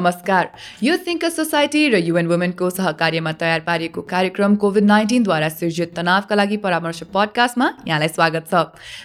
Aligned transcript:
नमस्कार। 0.00 0.46
यो 0.82 0.96
think 0.96 1.24
society 1.28 1.80
र 1.92 1.96
युएन 2.00 2.26
वुमेनको 2.26 2.68
सहकार्यमा 2.70 3.32
तयार 3.36 3.60
पारिएको 3.60 4.00
कार्यक्रम 4.08 4.54
कोभिड 4.56 4.84
नाइन्टिनद्वारा 4.84 5.48
सिर्जित 5.50 5.92
तनावका 5.96 6.34
लागि 6.34 6.56
परामर्श 6.56 7.00
पडकास्टमा 7.12 7.66
यहाँलाई 7.84 8.08
स्वागत 8.08 8.44
छ। 8.48 8.54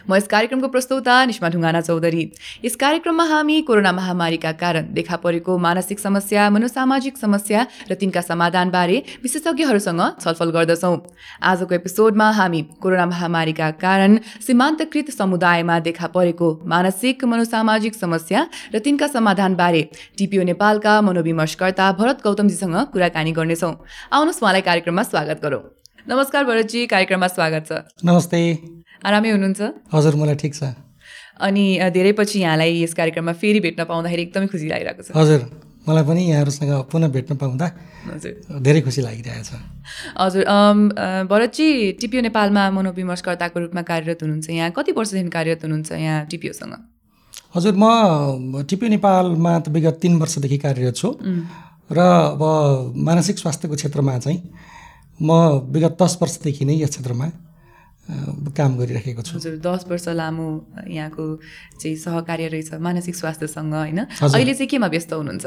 म 0.07 0.15
यस 0.15 0.27
कार्यक्रमको 0.31 0.67
प्रस्तुता 0.71 1.15
निष्मा 1.27 1.49
ढुङ्गाना 1.51 1.81
चौधरी। 1.81 2.23
यस 2.63 2.75
कार्यक्रममा 2.79 3.25
हामी 3.27 3.61
कोरोना 3.67 3.91
महामारीका 3.91 4.51
कारण 4.55 4.93
देखा 4.95 5.15
परेको 5.19 5.57
मानसिक 5.59 5.99
समस्या 5.99 6.49
मनोसामाजिक 6.55 7.17
समस्या 7.17 7.59
र 7.91 7.99
तिनका 7.99 8.21
समाधानबारे 8.21 8.97
विशेषज्ञहरूसँग 9.23 10.01
छलफल 10.23 10.49
गर्दछौँ। 10.55 10.95
आजको 11.43 11.75
एपिसोडमा 11.75 12.29
हामी 12.39 12.61
कोरोना 12.79 13.05
महामारीका 13.11 13.69
कारण 13.83 14.17
सीमान्तकृत 14.47 15.11
समुदायमा 15.11 15.75
देखा 15.91 16.07
परेको 16.15 16.47
मानसिक 16.63 17.25
मनोसामाजिक 17.25 17.93
समस्या 17.95 18.47
र 18.71 18.79
तिनका 18.79 19.07
समाधानबारे 19.11 19.83
टिपिओ 20.17 20.43
नेपालका 20.85 21.01
मनोविमर्शकर्ता 21.01 21.85
भरत 21.97 22.17
गौतमजीसँग 22.21 22.93
कुराकानी 22.93 23.31
गर्नेछौँ। 23.33 23.73
आउनुहोस् 24.13 24.41
उहाँलाई 24.41 24.61
कार्यक्रममा 24.61 25.03
स्वागत 25.03 25.37
गरौँ। 25.41 25.61
नमस्कार 26.05 26.43
भरतजी 26.45 26.85
कार्यक्रममा 26.85 27.27
स्वागत 27.27 27.63
छ। 27.65 27.71
नमस्ते। 28.05 28.37
आरामै 29.01 29.29
हुनुहुन्छ? 29.33 29.61
हजुर 29.89 30.13
मलाई 30.21 30.37
ठिक 30.37 30.53
छ। 30.53 30.77
अनि 31.41 31.65
धेरै 31.89 32.13
पछि 32.13 32.37
यहाँलाई 32.39 32.85
यस 32.85 32.93
कार्यक्रममा 32.93 33.33
फेरि 33.33 33.59
भेट्न 33.65 33.81
पाउँदाखेरि 33.89 34.21
एकदमै 34.29 34.47
खुसी 34.53 34.65
लागिरहेको 34.69 35.01
छ। 35.01 35.09
हजुर 35.17 35.41
मलाई 35.89 36.03
पनि 36.05 36.21
यहाँहरूसँग 36.29 36.73
पुनः 36.93 37.09
भेट्न 37.09 37.33
पाउँदा 37.41 37.65
हजुर। 38.13 38.61
धेरै 38.61 38.81
खुसी 38.85 39.01
लागिरहेछ 39.01 39.49
हजुर 40.21 40.43
भरतजी 41.25 41.67
टिपिओ 41.97 42.21
नेपालमा 42.29 42.63
मनोविमर्शकर्ताको 42.77 43.57
रूपमा 43.59 43.81
कार्यरत 43.89 44.19
हुनुहुन्छ 44.21 44.49
यहाँ। 44.53 44.69
कति 44.77 44.91
वर्षदेखि 44.93 45.33
कार्यरत 45.33 45.65
हुनुहुन्छ 45.65 45.91
यहाँ 45.97 46.25
टिपिओसँग 46.29 46.73
हजुर 47.55 47.73
म 47.73 48.63
टिपी 48.69 48.89
नेपालमा 48.89 49.53
त 49.59 49.67
विगत 49.71 49.95
तिन 50.01 50.19
वर्षदेखि 50.19 50.57
कार्यरत 50.59 50.95
छु। 50.95 51.09
र 51.87 51.99
अब 52.35 52.41
मानसिक 52.97 53.37
स्वास्थ्यको 53.39 53.75
क्षेत्रमा 53.75 54.17
चाहिँ 54.19 54.39
म 55.21 55.29
विगत 55.71 55.95
दस 56.01 56.17
वर्षदेखि 56.21 56.65
नै 56.65 56.75
यस 56.83 56.89
क्षेत्रमा 56.89 57.27
काम 58.57 58.71
गरिरहेको 58.77 59.21
छु। 59.21 59.37
हजुर 59.37 59.55
दस 59.63 59.85
वर्ष 59.89 60.07
लामो 60.13 60.47
यहाँको 60.89 61.23
चाहिँ 61.79 61.95
सहकार्य 61.95 62.47
रहेछ 62.53 62.73
मानसिक 62.77 63.15
स्वास्थ्यसँग 63.15 63.73
होइन। 63.73 63.99
अहिले 64.21 64.53
चाहिँ 64.53 64.69
केमा 64.69 64.87
व्यस्त 64.93 65.13
हुनुहुन्छ? 65.13 65.45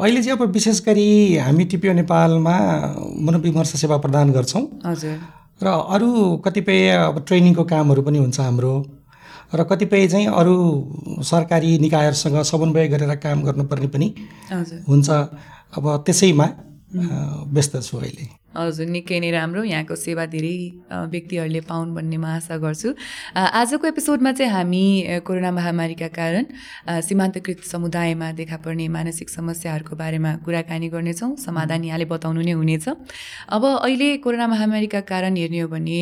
अहिले 0.00 0.20
चाहिँ 0.22 0.38
अब 0.38 0.50
विशेष 0.50 0.80
गरी 0.86 1.36
हामी 1.38 1.64
टिपिओ 1.70 1.92
नेपालमा 1.92 2.56
मनोविमर्श 3.26 3.72
सेवा 3.78 3.96
प्रदान 4.02 4.32
गर्छौँ। 4.32 4.64
हजुर। 4.86 5.16
र 5.62 5.66
अरू 5.70 6.10
कतिपय 6.44 6.88
अब 7.14 7.16
ट्रेनिङको 7.26 7.64
कामहरू 7.64 8.02
पनि 8.02 8.18
हुन्छ 8.18 8.40
हाम्रो। 8.40 8.74
र 9.54 9.64
कतिपय 9.64 10.06
चाहिँ 10.08 10.26
अरू 10.26 10.54
सरकारी 11.22 11.78
निकायहरूसँग 11.78 12.36
समन्वय 12.42 12.88
गरेर 12.88 13.14
काम 13.16 13.42
गर्नुपर्ने 13.42 13.88
पनि 13.88 14.08
हुन्छ। 14.88 15.08
अब 15.76 15.84
त्यसैमा 16.06 16.46
व्यस्त 17.54 17.76
छु 17.82 17.98
अहिले। 17.98 18.26
हजुर 18.56 18.86
निकै 18.86 19.18
नै 19.20 19.30
राम्रो 19.30 19.62
यहाँको 19.64 19.94
सेवा 19.96 20.24
धेरै 20.30 20.56
व्यक्तिहरूले 21.10 21.60
पाउन् 21.68 21.94
भन्ने 21.94 22.16
म 22.16 22.24
आशा 22.38 22.56
गर्छु। 22.62 22.88
आजको 23.34 23.84
एपिसोडमा 23.86 24.32
चाहिँ 24.38 24.52
हामी 24.52 24.84
कोरोना 25.26 25.50
महामारीका 25.58 26.08
कारण 26.14 26.44
सीमान्तकृत 27.02 27.60
समुदायमा 27.66 28.30
देखा 28.38 28.56
पर्ने 28.64 28.86
मानसिक 28.88 29.28
समस्याहरूको 29.30 29.94
बारेमा 29.96 30.30
कुराकानी 30.44 30.88
गर्नेछौँ 30.94 31.30
समाधान 31.36 31.84
यहाँले 31.84 32.06
बताउनु 32.06 32.40
नै 32.42 32.54
हुनेछ। 32.54 32.86
अब 33.50 33.62
अहिले 33.64 34.08
कोरोना 34.24 34.46
महामारीका 34.46 35.00
कारण 35.10 35.36
हेर्ने 35.36 35.60
हो 35.60 35.68
भने 35.68 36.00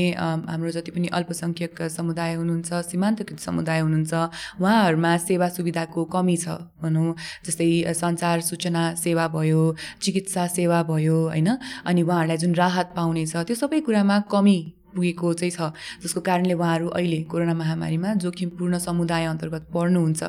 हाम्रो 0.53 0.70
जति 0.77 0.91
पनि 0.92 1.08
अल्पसङ्ख्यक 1.08 1.83
समुदाय 1.97 2.34
हुनुहुन्छ 2.34 2.70
सीमान्तकृत 2.91 3.41
समुदाय 3.41 3.80
हुनुहुन्छ 3.80 4.12
उहाँहरूमा 4.61 5.12
सेवा 5.28 5.48
सुविधाको 5.57 6.01
कमी 6.14 6.36
छ 6.36 6.61
भनौँ। 6.83 7.14
जस्तै 7.46 7.68
सञ्चार 7.95 8.41
सूचना 8.42 8.83
सेवा 8.95 9.27
भयो 9.29 9.62
चिकित्सा 10.02 10.46
सेवा 10.57 10.83
भयो 10.91 11.17
होइन? 11.29 11.48
अनि 11.86 12.02
उहाँहरूलाई 12.02 12.39
जुन 12.42 12.55
राहत 12.63 12.92
पाउने 12.97 13.27
छ 13.27 13.45
त्यो 13.48 13.57
सबै 13.63 13.80
कुरामा 13.89 14.19
कमी 14.35 14.58
पुगेको 14.95 15.33
चाहिँ 15.41 15.53
छ 15.57 15.73
जसको 16.05 16.20
कारणले 16.20 16.55
उहाँहरू 16.55 16.89
अहिले 16.98 17.23
कोरोना 17.33 17.55
महामारीमा 17.57 18.14
जोखिमपूर्ण 18.23 18.79
समुदाय 18.79 19.25
अन्तर्गत 19.33 19.64
पर्नुहुन्छ। 19.75 20.23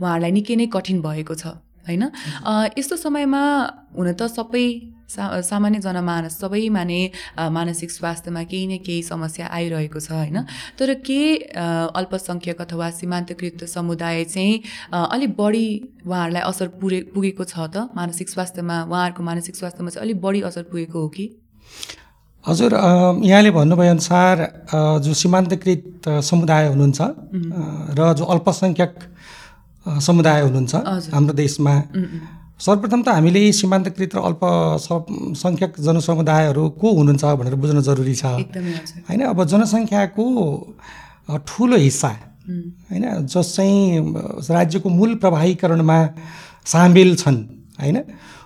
उहाँहरूलाई 0.00 0.32
निकै 0.38 0.54
नै 0.60 0.66
कठिन 0.76 1.00
भएको 1.02 1.34
छ 1.34 1.56
होइन? 1.88 2.04
यस्तो 2.78 2.96
समयमा 2.96 3.42
हुन 3.96 4.12
त 4.12 4.28
सबै 4.28 4.66
सा 5.10 5.40
सामान्य 5.42 5.78
जनमानस 5.82 6.38
सबैमा 6.38 6.82
नै 6.84 7.00
मानसिक 7.56 7.90
स्वास्थ्यमा 7.90 8.42
केही 8.50 8.66
न 8.66 8.76
केही 8.86 9.02
समस्या 9.02 9.46
आइरहेको 9.56 10.00
छ 10.06 10.12
होइन? 10.12 10.38
तर 10.78 10.94
के 11.08 11.20
अल्पसङ्ख्यक 12.00 12.60
अथवा 12.60 12.90
सीमान्तकृत 13.00 13.64
समुदाय 13.74 14.24
चाहिँ 14.24 14.54
अलिक 14.92 15.36
बढी 15.40 15.66
उहाँहरूलाई 16.06 16.42
असर 16.52 16.68
पुरे 16.78 17.00
पुगेको 17.16 17.44
छ 17.44 17.56
त? 17.74 17.90
मानसिक 17.96 18.28
स्वास्थ्यमा 18.28 18.76
उहाँहरूको 18.86 19.22
मानसिक 19.30 19.56
स्वास्थ्यमा 19.56 19.90
चाहिँ 19.90 20.04
अलिक 20.06 20.20
बढी 20.20 20.40
असर 20.50 20.62
पुगेको 20.70 21.00
हो 21.00 21.08
कि? 21.16 21.26
हजुर 22.44 22.72
यहाँले 23.22 23.50
भन्नुभए 23.50 23.88
अनुसार 23.88 24.36
अ, 24.40 24.78
जो 25.04 25.12
सीमान्तकृत 25.14 26.08
समुदाय 26.24 26.64
हुनुहुन्छ 26.68 27.00
र 27.98 28.00
जो 28.18 28.24
अल्पसङ्ख्यक 28.34 28.92
समुदाय 30.06 30.40
हुनुहुन्छ। 30.42 30.74
हाम्रो 31.14 31.34
देशमा 31.36 31.74
सर्वप्रथम 32.60 33.00
त 33.02 33.08
हामीले 33.16 33.40
सीमान्तकृत 33.52 34.10
र 34.16 34.18
अल्प 34.28 34.42
सङ्ख्यक 35.36 35.72
जनसमुदायहरू 35.80 36.64
को 36.80 36.86
हुनुहुन्छ 36.98 37.24
भनेर 37.40 37.54
बुझ्न 37.62 37.80
जरुरी 37.88 38.14
छ। 38.14 38.24
होइन 39.08 39.20
अब 39.32 39.38
जनसङ्ख्याको 39.52 40.24
ठुलो 41.46 41.76
हिस्सा 41.76 42.10
होइन 42.90 43.04
जस 43.32 43.48
चाहिँ 43.56 43.80
राज्यको 44.50 44.88
मूल 44.90 45.10
प्रवाहीकरणमा 45.22 45.98
सामेल 46.66 47.10
छन् 47.16 47.38
होइन 47.80 47.96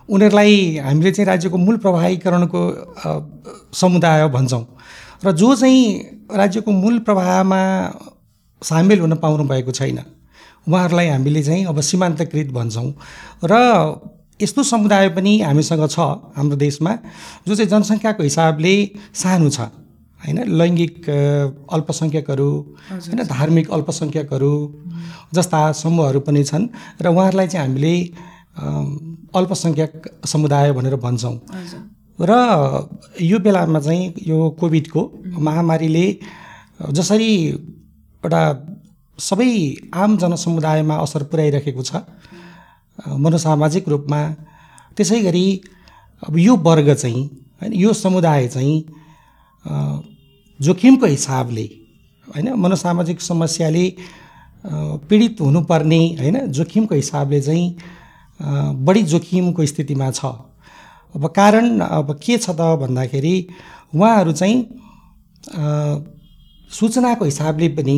उनीहरूलाई 0.09 0.79
हामीले 0.85 1.11
चाहिँ 1.13 1.27
राज्यको 1.27 1.57
मूल 1.59 1.77
प्रवाहीकरणको 1.85 2.61
समुदाय 3.75 4.29
भन्छौँ। 4.29 4.65
र 5.25 5.33
जो 5.33 5.55
चाहिँ 5.57 5.81
राज्यको 6.33 6.71
मूल 6.73 6.99
प्रवाहमा 7.07 7.61
सामेल 8.63 9.01
हुन 9.01 9.15
पाउनु 9.23 9.45
भएको 9.45 9.73
छैन 9.73 9.99
उहाँहरूलाई 10.67 11.09
हामीले 11.09 11.43
चाहिँ 11.43 11.65
अब 11.67 11.81
सीमान्तकृत 11.81 12.49
भन्छौँ। 12.53 12.89
र 13.45 13.55
यस्तो 14.41 14.63
समुदाय 14.63 15.09
पनि 15.17 15.33
हामीसँग 15.41 15.87
छ 15.89 15.99
हाम्रो 16.37 16.57
देशमा 16.57 16.93
जो 17.47 17.55
चाहिँ 17.55 17.71
जनसङ्ख्याको 17.71 18.23
हिसाबले 18.23 18.75
सानो 19.15 19.51
छ। 19.51 19.61
होइन 20.21 20.39
लैङ्गिक 20.61 21.09
अल्पसङ्ख्यकहरू 21.73 22.51
होइन 22.91 23.23
धार्मिक 23.25 23.71
अल्पसङ्ख्यकहरू 23.71 24.53
जस्ता 25.35 25.61
समूहहरू 25.73 26.21
पनि 26.21 26.45
छन्। 26.45 26.69
र 27.01 27.07
उहाँहरूलाई 27.09 27.49
चाहिँ 27.49 27.67
हामीले 27.67 27.95
अल्पसङ्ख्यक 28.57 29.93
समुदाय 30.27 30.73
भनेर 30.73 30.97
भन्छौँ। 30.97 31.37
र 32.19 32.33
यो 33.21 33.39
बेलामा 33.39 33.81
चाहिँ 33.81 34.15
यो 34.27 34.39
कोभिडको 34.61 35.01
महामारीले 35.39 36.07
जसरी 36.91 37.31
एउटा 37.49 38.43
सबै 39.19 39.51
आम 39.95 40.17
जनसमुदायमा 40.19 40.97
असर 40.97 41.23
पुर्याइरहेको 41.31 41.83
छ 41.83 42.03
मनोसामाजिक 43.19 43.89
रूपमा 43.89 44.21
त्यसै 44.97 45.21
गरी 45.23 45.47
अब 46.23 46.39
यो 46.39 46.57
वर्ग 46.57 46.95
चाहिँ 46.95 47.25
होइन 47.61 47.73
यो 47.75 47.93
समुदाय 47.93 48.49
चाहिँ 48.49 48.79
जोखिमको 50.61 51.07
हिसाबले 51.07 51.67
होइन 52.27 52.53
मनोसामाजिक 52.55 53.21
समस्याले 53.21 53.87
पीडित 55.09 55.41
हुनुपर्ने 55.41 56.01
होइन 56.21 56.39
जोखिमको 56.53 56.95
हिसाबले 56.95 57.41
चाहिँ 57.43 57.67
बढी 58.41 59.03
जोखिमको 59.03 59.67
स्थितिमा 59.67 60.11
छ। 60.11 60.25
अब 61.15 61.27
कारण 61.31 61.81
अब 61.81 62.19
के 62.19 62.39
छ 62.39 62.51
त 62.51 62.61
भन्दाखेरि 62.81 63.35
उहाँहरू 63.95 64.33
चाहिँ 64.33 64.57
सूचनाको 66.71 67.25
हिसाबले 67.25 67.69
पनि 67.79 67.97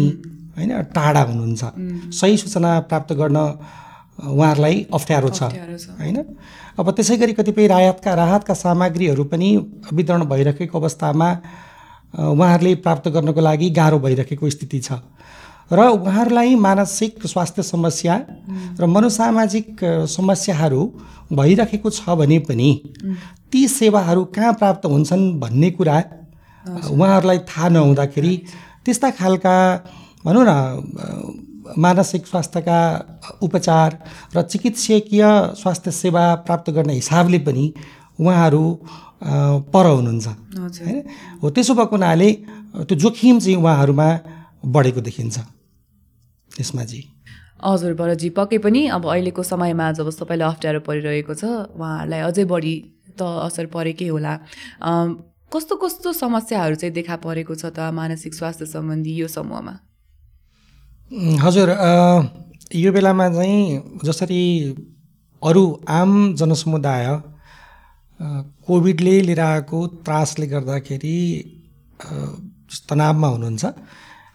होइन 0.57 0.71
टाढा 0.93 1.23
हुनुहुन्छ। 1.23 1.63
सही 2.13 2.37
सूचना 2.37 2.71
प्राप्त 2.89 3.13
गर्न 3.13 3.37
उहाँहरूलाई 3.37 4.87
अप्ठ्यारो 4.93 5.29
छ। 5.29 5.43
होइन? 5.97 6.17
अब 6.79 6.91
त्यसै 6.91 7.17
गरी 7.17 7.33
कतिपय 7.33 7.67
राहतका 7.67 8.15
राहतका 8.15 8.55
सामग्रीहरू 8.55 9.25
पनि 9.25 9.49
वितरण 9.93 10.25
भइरहेको 10.29 10.79
अवस्थामा 10.79 11.29
उहाँहरूले 12.15 12.75
प्राप्त 12.85 13.09
गर्नको 13.09 13.41
लागि 13.41 13.71
गाह्रो 13.71 13.99
भइरहेको 13.99 14.51
स्थिति 14.51 14.79
छ। 14.81 15.01
र 15.71 15.89
उहाँहरूलाई 15.89 16.55
मानसिक 16.55 17.27
स्वास्थ्य 17.27 17.63
समस्या 17.63 18.15
र 18.81 18.87
मनोसामाजिक 18.87 19.81
समस्याहरू 20.09 20.83
भइरहेको 21.33 21.91
छ 21.91 22.15
भने 22.19 22.39
पनि 22.39 22.71
ती 23.53 23.67
सेवाहरू 23.69 24.25
कहाँ 24.35 24.53
प्राप्त 24.53 24.87
हुन्छन् 24.87 25.25
भन्ने 25.41 25.71
कुरा 25.71 25.97
उहाँहरूलाई 26.91 27.39
थाहा 27.51 27.69
नहुँदाखेरि 27.69 28.35
त्यस्ता 28.85 29.11
खालका 29.11 29.57
भनौँ 30.25 30.45
न 30.49 30.53
मानसिक 31.79 32.27
स्वास्थ्यका 32.27 32.79
उपचार 33.43 33.99
र 34.37 34.43
चिकित्सकीय 34.43 35.23
स्वास्थ्य 35.59 35.91
सेवा 35.93 36.25
प्राप्त 36.47 36.71
गर्ने 36.71 36.95
हिसाबले 36.95 37.39
पनि 37.39 37.65
उहाँहरू 38.21 38.65
पर 39.75 39.87
हुनुहुन्छ। 39.87 40.27
होइन? 40.27 41.03
हो 41.43 41.51
त्यसो 41.51 41.75
भएको 41.75 41.97
हुनाले 41.97 42.31
त्यो 42.87 42.97
जोखिम 43.03 43.39
चाहिँ 43.41 43.57
उहाँहरूमा 43.59 44.09
बढेको 44.65 45.01
देखिन्छ। 45.01 45.39
यसमा 46.61 46.85
चाहिँ 46.85 47.05
हजुर 47.65 47.93
बरजी 47.99 48.29
पक्कै 48.37 48.59
पनि 48.65 48.87
अब 48.97 49.07
अहिलेको 49.09 49.43
समयमा 49.43 49.87
जब 49.99 50.11
सबैलाई 50.11 50.49
अप्ठ्यारो 50.49 50.81
परिरहेको 50.89 51.35
छ 51.35 51.45
उहाँहरूलाई 51.73 52.21
अझै 52.29 52.45
बढी 52.53 52.75
त 53.19 53.23
असर 53.47 53.67
परेकै 53.73 54.09
होला। 54.09 54.35
कस्तो 55.53 55.77
कस्तो 55.83 56.13
समस्याहरू 56.13 56.75
चाहिँ 56.77 56.93
देखा 56.95 57.17
परेको 57.25 57.55
छ 57.55 57.73
त 57.73 57.89
मानसिक 57.97 58.35
स्वास्थ्य 58.35 58.67
सम्बन्धी 58.67 59.15
यो 59.17 59.29
समूहमा? 59.29 59.75
हजुर 61.45 61.69
यो 62.77 62.93
बेलामा 62.93 63.29
चाहिँ 63.33 63.63
जसरी 64.05 64.43
अरू 65.43 65.65
आम 65.89 66.13
जनसमुदाय 66.37 67.07
कोभिडले 68.67 69.21
लिएर 69.23 69.41
आएको 69.41 69.87
त्रासले 70.05 70.47
गर्दाखेरि 70.47 71.19
तनावमा 72.89 73.29
हुनुहुन्छ। 73.29 73.65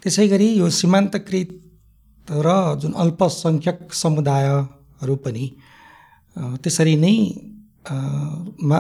त्यसै 0.02 0.28
गरी 0.28 0.48
यो 0.58 0.70
सीमान्तकृत 0.80 1.50
र 2.32 2.76
जुन 2.82 2.92
अल्पसङ्ख्यक 2.94 3.94
समुदायहरू 3.94 5.16
पनि 5.16 5.46
त्यसरी 6.36 6.96
नै 6.96 7.16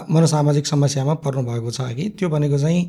मनोसामाजिक 0.09 0.65
समस्यामा 0.67 1.13
पर्नुभएको 1.25 1.71
छ 1.71 1.81
कि 1.95 2.09
त्यो 2.19 2.29
भनेको 2.29 2.57
चाहिँ 2.57 2.81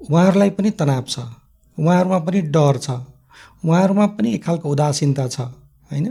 उहाँहरूलाई 0.00 0.50
पनि 0.50 0.70
तनाव 0.70 1.04
छ 1.08 1.18
उहाँहरूमा 1.78 2.18
पनि 2.18 2.40
डर 2.50 2.78
छ 2.78 2.90
उहाँहरूमा 3.64 4.06
पनि 4.06 4.34
एक 4.34 4.44
खालको 4.44 4.68
उदासीनता 4.68 5.26
छ 5.28 5.40
होइन? 5.90 6.06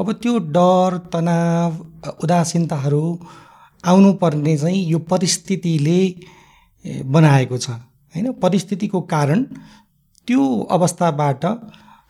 अब 0.00 0.12
त्यो 0.12 0.38
डर 0.56 0.98
तनाव 1.12 1.72
उदासीनताहरू 2.24 3.04
आउनुपर्ने 3.84 4.56
चाहिँ 4.58 4.84
यो 4.90 4.98
परिस्थितिले 4.98 6.00
बनाएको 7.04 7.58
छ 7.58 7.70
होइन? 7.70 8.32
परिस्थितिको 8.32 9.00
कारण 9.00 9.42
त्यो 10.28 10.42
अवस्थाबाट 10.70 11.44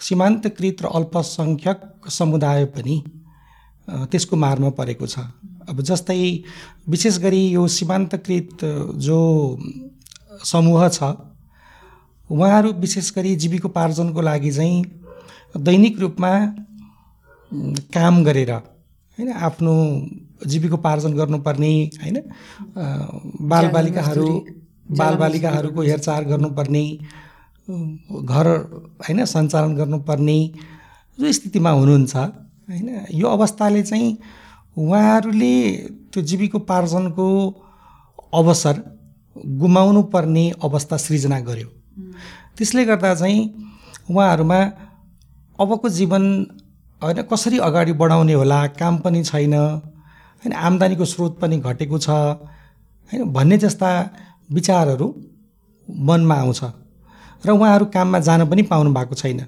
सीमान्तकृत 0.05 0.83
र 0.83 0.87
अल्पसङ्ख्यक 0.99 1.81
समुदाय 2.11 2.65
पनि 2.75 2.97
त्यसको 4.11 4.37
मारमा 4.37 4.71
परेको 4.79 5.06
छ। 5.06 5.19
अब 5.69 5.81
जस्तै 5.83 6.19
विशेष 6.89 7.19
गरी 7.19 7.43
यो 7.49 7.67
सीमान्तकृत 7.77 8.65
जो 9.06 9.19
समूह 10.45 10.89
छ 10.89 11.15
उहाँहरू 12.31 12.73
विशेष 12.81 13.12
गरी 13.17 13.35
जीविकोपार्जनको 13.37 14.21
लागि 14.21 14.51
चाहिँ 14.51 14.85
दैनिक 15.59 15.99
रूपमा 16.01 16.33
काम 17.97 18.23
गरेर 18.25 18.53
होइन 18.53 19.33
आफ्नो 19.49 19.75
जीविकोपार्जन 20.47 21.12
गर्नुपर्ने 21.15 21.73
होइन 22.03 22.17
बालबालिकाहरू 23.50 24.29
बालबालिकाहरूको 25.00 25.83
हेरचाह 25.83 26.21
गर्नुपर्ने 26.31 26.85
घर 27.69 28.46
होइन 29.00 29.25
सञ्चालन 29.25 29.75
गर्नुपर्ने 29.76 30.38
जो 31.19 31.32
स्थितिमा 31.32 31.70
हुनुहुन्छ 31.70 32.16
होइन? 32.16 32.88
यो 33.12 33.26
अवस्थाले 33.28 33.82
चाहिँ 33.82 34.19
उहाँहरूले 34.78 35.55
त्यो 36.12 36.22
जीविकोपार्जनको 36.22 37.26
अवसर 38.34 38.82
गुमाउनु 39.37 40.02
पर्ने 40.02 40.44
अवस्था 40.62 40.96
सृजना 40.96 41.40
गर्यो। 41.40 41.69
त्यसले 42.56 42.84
गर्दा 42.84 43.14
चाहिँ 43.14 43.40
उहाँहरूमा 44.11 44.61
अबको 45.61 45.88
जीवन 45.88 46.25
होइन 47.02 47.22
कसरी 47.22 47.58
अगाडि 47.58 47.93
बढाउने 47.93 48.32
होला 48.32 48.66
काम 48.66 48.99
पनि 48.99 49.25
छैन 49.25 49.55
होइन? 49.55 50.52
आम्दानीको 50.52 51.05
स्रोत 51.05 51.40
पनि 51.40 51.56
घटेको 51.58 51.99
छ 51.99 52.08
होइन? 52.11 53.32
भन्ने 53.32 53.58
जस्ता 53.58 53.90
विचारहरू 54.52 55.14
मनमा 55.88 56.34
आउँछ। 56.34 56.84
र 57.44 57.50
उहाँहरू 57.50 57.85
काममा 57.94 58.19
जान 58.26 58.41
पनि 58.49 58.62
पाउनु 58.70 58.91
भएको 58.94 59.14
छैन। 59.14 59.41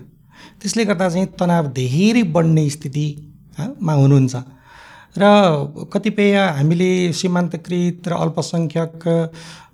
त्यसले 0.61 0.85
गर्दा 0.85 1.09
चाहिँ 1.09 1.27
तनाव 1.39 1.67
धेरै 1.73 2.23
बढ्ने 2.35 2.69
स्थितिमा 2.71 3.93
हुनुहुन्छ। 3.93 4.35
र 5.17 5.25
कतिपय 5.93 6.35
हामीले 6.57 6.91
सीमान्तकृत 7.13 8.09
र 8.09 8.13
अल्पसङ्ख्यक 8.25 8.93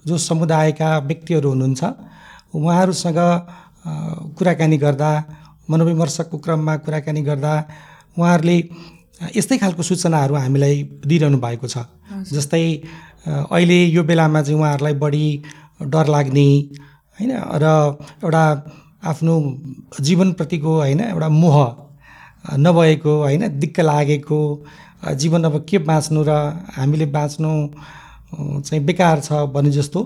जो 0.06 0.18
समुदायका 0.18 0.90
व्यक्तिहरू 1.08 1.48
हुनुहुन्छ 1.50 1.82
उहाँहरूसँग 2.54 3.20
कुराकानी 4.38 4.76
गर्दा 4.78 5.10
मनोविमर्शको 5.70 6.38
क्रममा 6.38 6.74
कुराकानी 6.86 7.22
गर्दा 7.22 7.52
उहाँहरूले 8.18 8.56
यस्तै 9.36 9.56
खालको 9.58 9.82
सूचनाहरू 9.82 10.34
हामीलाई 10.34 10.76
दिइरहनु 11.06 11.38
भएको 11.38 11.66
छ। 11.66 11.86
जस्तै 12.30 12.64
अहिले 13.26 13.78
यो 13.96 14.02
बेलामा 14.02 14.42
चाहिँ 14.42 14.58
उहाँहरूलाई 14.58 14.94
बढी 15.02 15.26
डर 15.94 16.06
लाग्ने 16.14 16.48
होइन? 17.18 17.32
र 17.62 17.64
एउटा 18.24 18.44
आफ्नो 19.04 19.34
जीवनप्रतिको 20.00 20.72
होइन 20.76 21.00
एउटा 21.00 21.28
मोह 21.28 21.58
नभएको 22.58 23.12
होइन? 23.22 23.42
दिक्क 23.60 23.80
लागेको 23.80 24.40
जीवन 25.14 25.44
अब 25.44 25.64
के 25.68 25.78
बाँच्नु 25.88 26.22
र 26.28 26.30
हामीले 26.76 27.06
बाँच्नु 27.16 27.50
चाहिँ 28.62 28.84
बेकार 28.84 29.20
छ 29.20 29.32
भने 29.54 29.70
जस्तो 29.70 30.00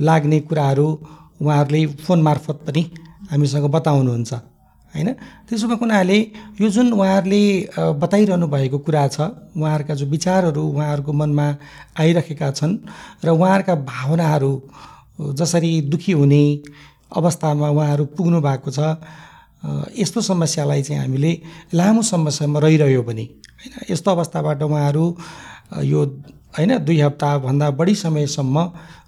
लाग्ने 0.00 0.40
कुराहरू 0.48 0.86
उहाँहरूले 1.42 1.86
फोन 2.04 2.22
मार्फत 2.22 2.58
पनि 2.66 2.82
हामीसँग 3.30 3.66
बताउनुहुन्छ 3.70 4.32
होइन? 4.94 5.08
त्यसो 5.48 5.68
भएको 5.68 5.84
हुनाले 5.84 6.18
यो 6.60 6.68
जुन 6.68 6.92
उहाँहरूले 6.92 7.42
बताइरहनु 8.02 8.46
भएको 8.48 8.78
कुरा 8.78 9.06
छ 9.08 9.20
उहाँहरूका 9.56 9.94
जो 9.94 10.06
विचारहरू 10.06 10.62
उहाँहरूको 10.68 11.12
मनमा 11.12 11.46
आइरहेका 12.00 12.50
छन् 12.50 12.76
र 13.24 13.28
उहाँहरूका 13.30 13.74
भावनाहरू 13.74 14.52
जसरी 15.32 15.80
दुखी 15.82 16.12
हुने 16.12 16.62
अवस्थामा 17.16 17.68
उहाँहरू 17.68 18.04
पुग्नु 18.04 18.40
भएको 18.40 18.70
छ 18.70 18.78
यस्तो 19.98 20.20
समस्यालाई 20.20 20.82
चाहिँ 20.82 21.00
हामीले 21.00 21.42
लामो 21.74 22.02
समस्यामा 22.02 22.60
रहिरह्यो 22.60 23.02
भने 23.02 23.22
होइन 23.22 23.72
यस्तो 23.90 24.10
अवस्थाबाट 24.10 24.62
उहाँहरू 24.62 25.04
यो 25.82 26.00
होइन 26.58 26.78
दुई 26.84 27.00
हप्ताभन्दा 27.00 27.70
बढी 27.70 27.94
समयसम्म 27.94 28.56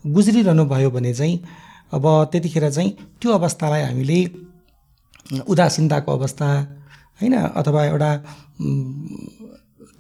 गुज्रिरहनु 0.07 0.65
भयो 0.65 0.91
भने 0.91 1.15
चाहिँ 1.15 1.41
अब 1.93 2.05
त्यतिखेर 2.33 2.71
चाहिँ 2.71 2.91
त्यो 3.21 3.33
अवस्थालाई 3.33 3.83
हामीले 3.83 4.21
उदासीनताको 5.49 6.13
अवस्था 6.13 6.49
होइन 7.21 7.35
अथवा 7.37 7.85
एउटा 7.85 8.11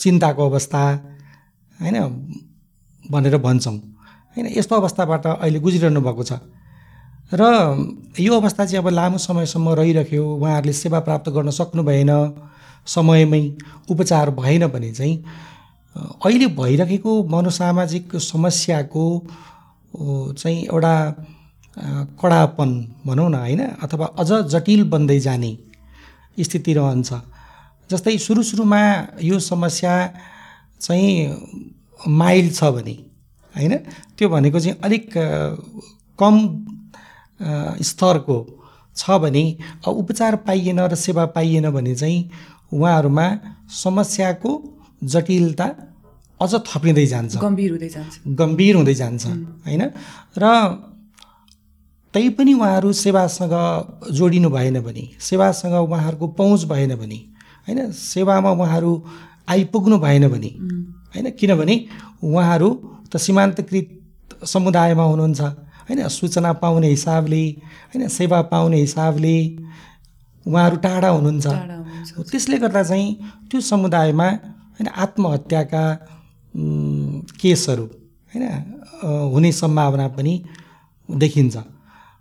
चिन्ताको 0.00 0.50
अवस्था 0.50 0.82
होइन 1.80 1.96
भनेर 3.10 3.36
भन्छौँ। 3.36 3.93
होइन 4.36 4.46
यस्तो 4.58 4.74
अवस्थाबाट 4.76 5.26
अहिले 5.26 5.58
गुज्रिरहनु 5.60 6.00
भएको 6.00 6.22
छ। 6.22 6.32
र 7.32 7.42
यो 8.20 8.40
अवस्था 8.40 8.64
चाहिँ 8.66 8.82
अब 8.82 8.88
लामो 8.90 9.18
समयसम्म 9.18 9.68
रहिरह्यो 9.80 10.24
उहाँहरूले 10.36 10.72
सेवा 10.74 11.00
प्राप्त 11.00 11.28
गर्न 11.30 11.50
सक्नु 11.50 11.82
भएन 11.82 12.10
समयमै 12.86 13.42
उपचार 13.90 14.30
भएन 14.30 14.66
भने 14.68 14.92
चाहिँ 14.92 15.16
अहिले 15.96 16.46
भइरहेको 16.58 17.12
मनोसामाजिक 17.28 18.16
समस्याको 18.16 19.04
चाहिँ 20.34 20.60
एउटा 20.64 20.94
कडापन 22.20 22.70
भनौँ 23.06 23.28
न 23.30 23.34
होइन 23.34 23.62
अथवा 23.82 24.06
अझ 24.18 24.30
जटिल 24.52 24.82
बन्दै 24.90 25.18
जाने 25.20 25.52
स्थिति 26.38 26.72
रहन्छ। 26.74 27.12
जस्तै 27.90 28.16
सुरु 28.18 28.42
सुरुमा 28.42 28.82
यो 29.22 29.38
समस्या 29.40 29.94
चाहिँ 30.80 31.10
माइल्ड 32.08 32.52
छ 32.54 32.64
भने 32.74 32.96
होइन? 33.56 33.74
त्यो 34.18 34.28
भनेको 34.28 34.58
चाहिँ 34.60 34.78
अलिक 34.84 35.06
कम 36.18 36.34
स्तरको 37.82 38.36
छ 38.96 39.10
भने 39.22 39.44
उपचार 39.84 40.36
पाइएन 40.46 40.80
र 40.80 40.94
सेवा 40.96 41.24
पाइएन 41.34 41.70
भने 41.70 41.94
चाहिँ 41.94 42.30
उहाँहरूमा 42.72 43.26
समस्याको 43.74 44.50
जटिलता 45.04 45.66
अझ 46.40 46.52
थपिँदै 46.66 47.06
जान्छ। 47.06 47.36
गम्भीर 47.36 47.70
हुँदै 47.70 47.88
जान्छ। 47.88 48.12
गम्भीर 48.38 48.74
हुँदै 48.76 48.94
जान्छ 48.94 49.26
होइन? 49.66 49.82
र 50.38 50.44
तैपनि 52.14 52.52
उहाँहरू 52.54 52.92
सेवासँग 52.94 53.54
जोडिनु 54.12 54.48
भएन 54.50 54.80
भने 54.80 55.04
सेवासँग 55.20 55.74
उहाँहरूको 55.74 56.26
पहुँच 56.38 56.64
भएन 56.64 56.94
भने 56.96 57.18
होइन? 57.66 57.90
सेवामा 57.90 58.50
उहाँहरू 58.50 58.92
आइपुग्नु 59.48 59.98
भएन 59.98 60.28
भने 60.28 60.50
होइन? 61.10 61.30
किनभने 61.30 61.76
उहाँहरू 62.22 62.68
त 63.10 63.16
सीमान्तकृत 63.16 63.86
समुदायमा 64.46 65.04
हुनुहुन्छ। 65.04 65.40
होइन 65.86 66.00
सूचना 66.08 66.50
पाउने 66.62 66.88
हिसाबले 66.88 67.42
होइन 67.92 68.08
सेवा 68.08 68.38
पाउने 68.52 68.78
हिसाबले 68.80 69.36
उहाँहरू 70.46 70.76
टाढा 70.84 71.08
हुनुहुन्छ। 71.08 71.46
त्यसले 72.30 72.56
गर्दा 72.58 72.82
चाहिँ 72.82 73.08
त्यो 73.50 73.60
समुदायमा 73.60 74.28
होइन 74.76 74.88
आत्महत्याका 75.04 75.84
केसहरू 77.40 77.86
होइन 78.30 78.44
हुने 79.32 79.50
सम्भावना 79.52 80.06
पनि 80.16 80.34
देखिन्छ। 81.08 81.56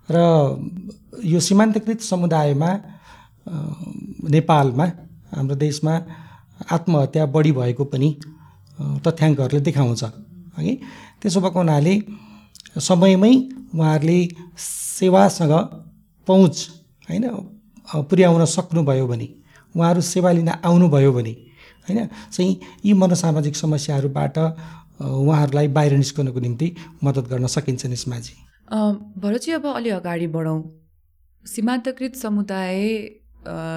र 0.08 0.16
यो 1.24 1.40
सीमान्तकृत 1.40 2.00
समुदायमा 2.00 2.70
नेपालमा 4.34 4.86
हाम्रो 5.32 5.56
देशमा 5.56 5.94
आत्महत्या 6.74 7.24
बढी 7.34 7.52
भएको 7.52 7.84
पनि 7.92 8.08
तथ्याङ्कहरूले 9.04 9.60
देखाउँछ। 9.60 10.02
हगि 10.56 10.74
त्यसो 11.22 11.40
भएको 11.40 11.58
हुनाले 11.58 11.94
समयमै 12.80 13.34
उहाँहरूले 13.74 14.18
सेवासँग 14.58 15.54
पहुँच 16.28 16.56
होइन 17.08 17.24
पुर्याउन 18.10 18.44
सक्नुभयो 18.54 19.06
भने 19.06 19.28
उहाँहरू 19.74 20.00
सेवा 20.04 20.30
लिन 20.32 20.48
आउनुभयो 20.48 21.12
भने 21.12 21.34
होइन 21.86 22.06
चाहिँ 22.32 22.52
यी 22.84 22.92
मनोसामाजिक 23.02 23.56
समस्याहरूबाट 23.56 24.38
उहाँहरूलाई 25.00 25.68
बाहिर 25.76 25.92
निस्कनको 25.96 26.40
निम्ति 26.40 26.68
मद्दत 27.04 27.28
गर्न 27.30 27.46
सकिन्छ 27.56 27.86
निस्माजी 27.86 28.34
भरतजी 29.20 29.52
अब 29.52 29.66
अलि 29.66 29.90
अगाडि 29.90 30.26
बढौँ। 30.36 30.60
सीमान्तकृत 31.44 32.14
समुदाय 32.16 32.80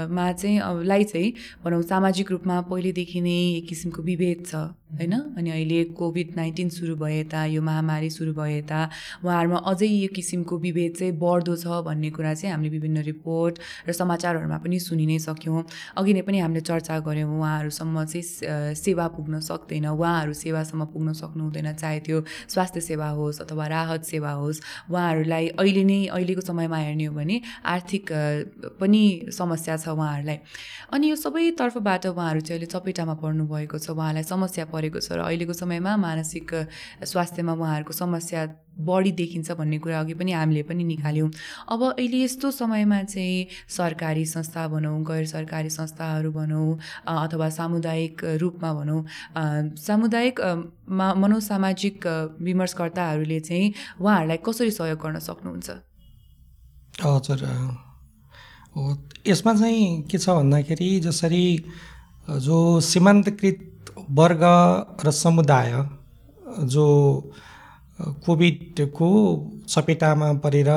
मा 0.09 0.31
चाहिँ 0.31 0.59
अब 0.59 0.81
लाई 0.83 1.03
चाहिँ 1.03 1.33
भनौँ 1.63 1.81
सामाजिक 1.83 2.31
रूपमा 2.31 2.59
पहिलेदेखि 2.69 3.21
नै 3.21 3.37
एक 3.57 3.67
किसिमको 3.69 4.01
विभेद 4.01 4.45
छ। 4.47 4.55
होइन? 4.89 5.13
अनि 5.37 5.49
अहिले 5.51 5.83
कोभिड 5.99 6.35
नाइन्टिन 6.35 6.69
सुरु 6.69 6.95
भए 6.95 7.19
यता 7.19 7.43
यो 7.45 7.61
महामारी 7.61 8.09
सुरु 8.09 8.33
भए 8.33 8.57
यता 8.57 8.79
उहाँहरूमा 9.25 9.59
अझै 9.67 9.87
यो 9.87 10.07
किसिमको 10.15 10.57
विभेद 10.57 10.93
चाहिँ 10.95 11.13
बढ्दो 11.19 11.55
छ 11.55 11.67
भन्ने 11.83 12.09
कुरा 12.15 12.33
चाहिँ 12.33 12.53
हामीले 12.53 12.71
विभिन्न 12.71 13.01
रिपोर्ट 13.03 13.59
र 13.87 13.91
समाचारहरूमा 13.91 14.57
पनि 14.63 14.79
सुनि 14.79 15.05
नै 15.05 15.17
सक्यौँ। 15.19 15.63
अघि 15.97 16.13
नै 16.13 16.21
पनि 16.21 16.39
हामीले 16.39 16.61
चर्चा 16.61 16.99
गऱ्यौँ 17.03 17.29
उहाँहरूसम्म 17.29 18.05
चाहिँ 18.05 18.75
सेवा 18.75 19.07
पुग्न 19.17 19.39
सक्दैन 19.43 19.85
उहाँहरू 19.91 20.33
सेवासम्म 20.33 20.85
पुग्न 20.95 21.13
सक्नु 21.13 21.43
हुँदैन 21.43 21.73
चाहे 21.75 21.99
त्यो 22.07 22.23
स्वास्थ्य 22.47 22.81
सेवा 22.81 23.09
होस् 23.19 23.41
अथवा 23.43 23.67
राहत 23.67 24.03
सेवा 24.05 24.31
होस्। 24.31 24.61
उहाँहरूलाई 24.87 25.47
अहिले 25.59 25.83
नै 25.83 25.99
अहिलेको 26.15 26.41
समयमा 26.41 26.77
हेर्ने 26.77 27.05
हो 27.05 27.13
भने 27.13 27.41
आर्थिक 27.65 28.03
पनि 28.79 29.03
समस्या 29.35 29.77
छ 29.77 29.87
उहाँहरूलाई। 29.89 30.39
अनि 30.93 31.09
यो 31.09 31.15
सबै 31.17 31.51
तर्फबाट 31.59 32.05
उहाँहरू 32.07 32.41
चाहिँ 32.41 32.59
अहिले 32.59 32.71
चपेटामा 32.71 33.13
पर्नुभएको 33.19 33.77
छ 33.77 33.89
उहाँलाई 33.91 34.23
समस्या 34.23 34.65
परेको 34.77 34.99
छ 35.01 35.11
र 35.11 35.25
अहिलेको 35.25 35.53
समयमा 35.53 35.97
मानसिक 35.97 36.53
स्वास्थ्यमा 37.03 37.53
उहाँहरूको 37.53 37.93
समस्या 37.93 38.45
बढी 38.77 39.11
देखिन्छ 39.11 39.51
भन्ने 39.57 39.77
कुरा 39.81 39.99
अघि 39.99 40.13
पनि 40.13 40.31
हामीले 40.31 40.63
पनि 40.63 40.83
निकाल्यौँ। 40.83 41.29
अब 41.73 41.83
अहिले 41.83 42.17
यस्तो 42.23 42.51
समयमा 42.51 43.01
चाहिँ 43.03 43.47
सरकारी 43.73 44.25
संस्था 44.25 44.67
भनौँ 44.69 45.01
गैर 45.03 45.25
सरकारी 45.25 45.69
संस्थाहरू 45.69 46.31
भनौँ 46.31 46.77
अथवा 47.07 47.49
सामुदायिक 47.57 48.21
रूपमा 48.41 48.73
भनौँ 48.73 49.01
सामुदायिक 49.81 50.41
मा 50.89 51.13
मनोसामाजिक 51.13 52.07
विमर्शकर्ताहरूले 52.41 53.39
चाहिँ 53.39 53.73
उहाँहरूलाई 54.01 54.37
कसरी 54.45 54.71
सहयोग 54.71 54.99
गर्न 55.01 55.19
सक्नुहुन्छ? 55.25 55.69
हजुर 57.01 57.41
यसमा 59.27 59.53
चाहिँ 59.53 60.01
के 60.05 60.17
छ 60.17 60.29
भन्दाखेरि 60.29 60.89
जसरी 60.99 61.45
जो 62.45 62.57
सीमान्तकृत 62.83 63.59
वर्ग 64.11 64.43
र 65.01 65.11
समुदाय 65.13 65.71
जो 66.67 66.87
कोभिडको 68.21 69.09
चपेटामा 69.67 70.31
परेर 70.39 70.69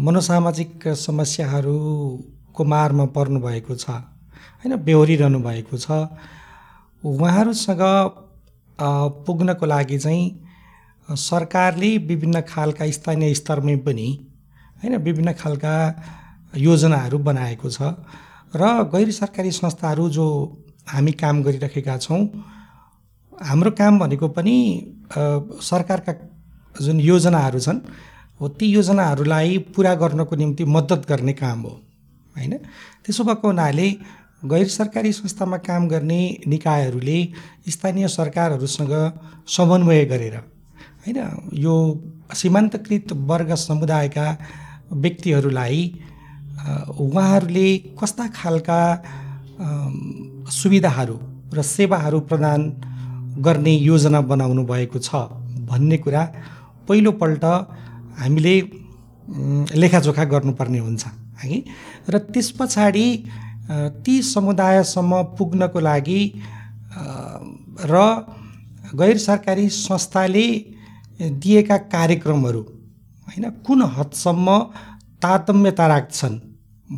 मनोसामाजिक 0.00 0.86
समस्याहरूको 0.98 2.64
मारमा 2.66 3.06
पर्नुभएको 3.12 3.76
छ 3.76 3.90
होइन 3.90 4.76
बेहोरिरहनु 4.84 5.40
भएको 5.40 5.78
छ 5.78 5.98
उहाँहरूसँग 7.02 7.82
पुग्नको 9.26 9.66
लागि 9.66 9.98
चाहिँ 9.98 10.24
सरकारले 11.08 11.96
विभिन्न 12.06 12.40
खालका 12.44 12.90
स्थानीय 12.90 13.34
स्तरमै 13.34 13.76
पनि 13.84 14.08
होइन 14.76 14.96
विभिन्न 15.02 15.32
खालका 15.34 15.74
योजनाहरू 16.58 17.18
बनाएको 17.20 17.70
छ 17.70 17.94
र 18.54 18.72
गैर 18.90 19.10
सरकारी 19.12 19.50
संस्थाहरू 19.52 20.08
जो 20.10 20.26
हामी 20.86 21.12
काम 21.12 21.42
गरिरहेका 21.42 21.96
छौँ। 21.98 22.20
हाम्रो 23.32 23.70
काम 23.70 23.98
भनेको 23.98 24.28
पनि 24.28 24.56
सरकारका 25.62 26.12
जुन 26.80 27.00
योजनाहरू 27.00 27.60
छन् 27.60 27.80
हो 28.40 28.48
ती 28.50 28.66
योजनाहरूलाई 28.66 29.58
पुरा 29.74 29.94
गर्नको 29.94 30.36
निम्ति 30.36 30.64
मद्दत 30.66 31.06
गर्ने 31.08 31.32
काम 31.32 31.60
हो 31.62 31.74
होइन? 32.36 32.52
त्यसो 33.04 33.24
भएको 33.24 33.46
हुनाले 33.48 33.88
गैर 34.44 34.68
सरकारी 34.68 35.12
संस्थामा 35.12 35.56
काम 35.66 35.88
गर्ने 35.88 36.20
निकायहरूले 36.46 37.18
स्थानीय 37.68 38.08
सरकारहरूसँग 38.08 38.92
समन्वय 39.48 40.04
गरेर 40.04 40.36
होइन? 40.36 41.18
यो 41.54 41.74
सीमान्तकृत 42.34 43.12
वर्ग 43.30 43.54
समुदायका 43.54 44.26
व्यक्तिहरूलाई 44.92 45.82
उहाँहरूले 46.98 47.68
कस्ता 48.00 48.26
खालका 48.36 48.80
सुविधाहरू 50.50 51.18
र 51.54 51.62
सेवाहरू 51.64 52.20
प्रदान 52.20 52.60
गर्ने 53.38 53.72
योजना 53.72 54.20
बनाउनु 54.22 54.64
भएको 54.66 54.98
छ 54.98 55.14
भन्ने 55.68 55.96
कुरा 55.98 56.22
पहिलोपल्ट 56.88 57.44
हामीले 58.20 58.56
लेखाजोखा 59.74 60.24
गर्नुपर्ने 60.24 60.78
हुन्छ। 60.78 61.04
है 61.42 61.62
र 62.10 62.18
त्यस 62.32 62.50
पछाडि 62.58 63.06
ती 64.04 64.14
समुदायसम्म 64.24 65.22
पुग्नको 65.38 65.80
लागि 65.80 66.20
र 67.84 67.94
गैर 68.94 69.18
सरकारी 69.18 69.68
संस्थाले 69.68 70.46
दिएका 71.42 71.76
कार्यक्रमहरू 71.94 72.60
होइन 73.26 73.50
कुन 73.66 73.82
हदसम्म 73.96 74.58
तारतम्यता 75.22 75.86
राख्छन् 75.86 76.38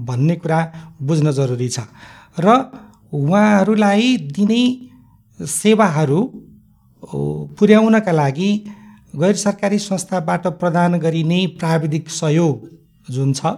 भन्ने 0.04 0.34
कुरा 0.36 0.60
बुझ्न 1.02 1.32
जरुरी 1.32 1.68
छ। 1.68 1.80
र 2.38 2.46
उहाँहरूलाई 3.12 4.16
दिने 4.30 4.62
सेवाहरू 5.40 6.20
पुर्याउनका 7.58 8.12
लागि 8.12 8.50
गैर 9.14 9.34
सरकारी 9.36 9.78
संस्थाबाट 9.80 10.46
प्रदान 10.60 10.98
गरिने 10.98 11.46
प्राविधिक 11.58 12.08
सहयोग 12.12 12.68
जुन 13.10 13.32
छ 13.32 13.54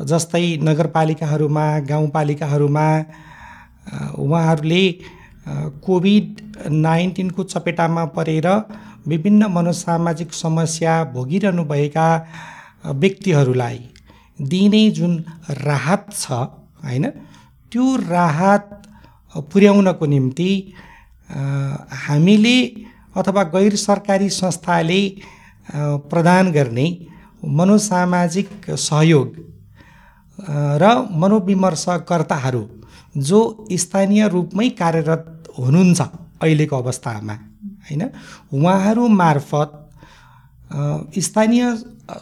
जस्तै 0.00 0.46
नगरपालिकाहरूमा 0.62 1.66
गाउँपालिकाहरूमा 1.88 2.88
उहाँहरूले 4.18 4.84
कोभिड 5.86 6.40
नाइन्टिनको 6.78 7.44
चपेटामा 7.44 8.04
परेर 8.16 8.48
विभिन्न 9.06 9.46
मनोसामाजिक 9.50 10.32
समस्या 10.34 11.02
भोगिरहनुभएका 11.12 12.08
व्यक्तिहरूलाई 12.94 13.78
दिने 14.46 14.82
जुन 14.90 15.16
राहत 15.60 16.06
छ 16.12 16.32
होइन 16.82 17.10
त्यो 17.72 17.84
राहत 18.08 18.64
पुर्याउनको 19.52 20.06
निम्ति 20.06 20.50
हामीले 22.06 22.58
अथवा 23.16 23.42
गैर 23.54 23.74
सरकारी 23.76 24.28
संस्थाले 24.30 25.00
प्रदान 26.10 26.52
गर्ने 26.52 26.86
मनोसामाजिक 27.58 28.48
सहयोग 28.80 29.28
र 30.82 30.84
मनोविमर्शकर्ताहरू 31.22 32.64
जो 33.28 33.40
स्थानीय 33.82 34.28
रूपमै 34.28 34.68
कार्यरत 34.80 35.24
हुनुहुन्छ 35.58 36.00
अहिलेको 36.42 36.76
अवस्थामा 36.76 37.34
होइन? 37.86 38.02
उहाँहरू 38.52 39.06
मार्फत 39.20 39.70
स्थानीय 41.18 41.62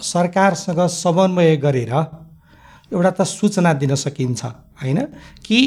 सरकारसँग 0.03 0.81
समन्वय 0.95 1.57
गरेर 1.57 1.93
एउटा 2.93 3.11
त 3.11 3.23
सूचना 3.29 3.73
दिन 3.83 3.95
सकिन्छ। 3.95 4.45
होइन? 4.83 4.99
कि 5.47 5.59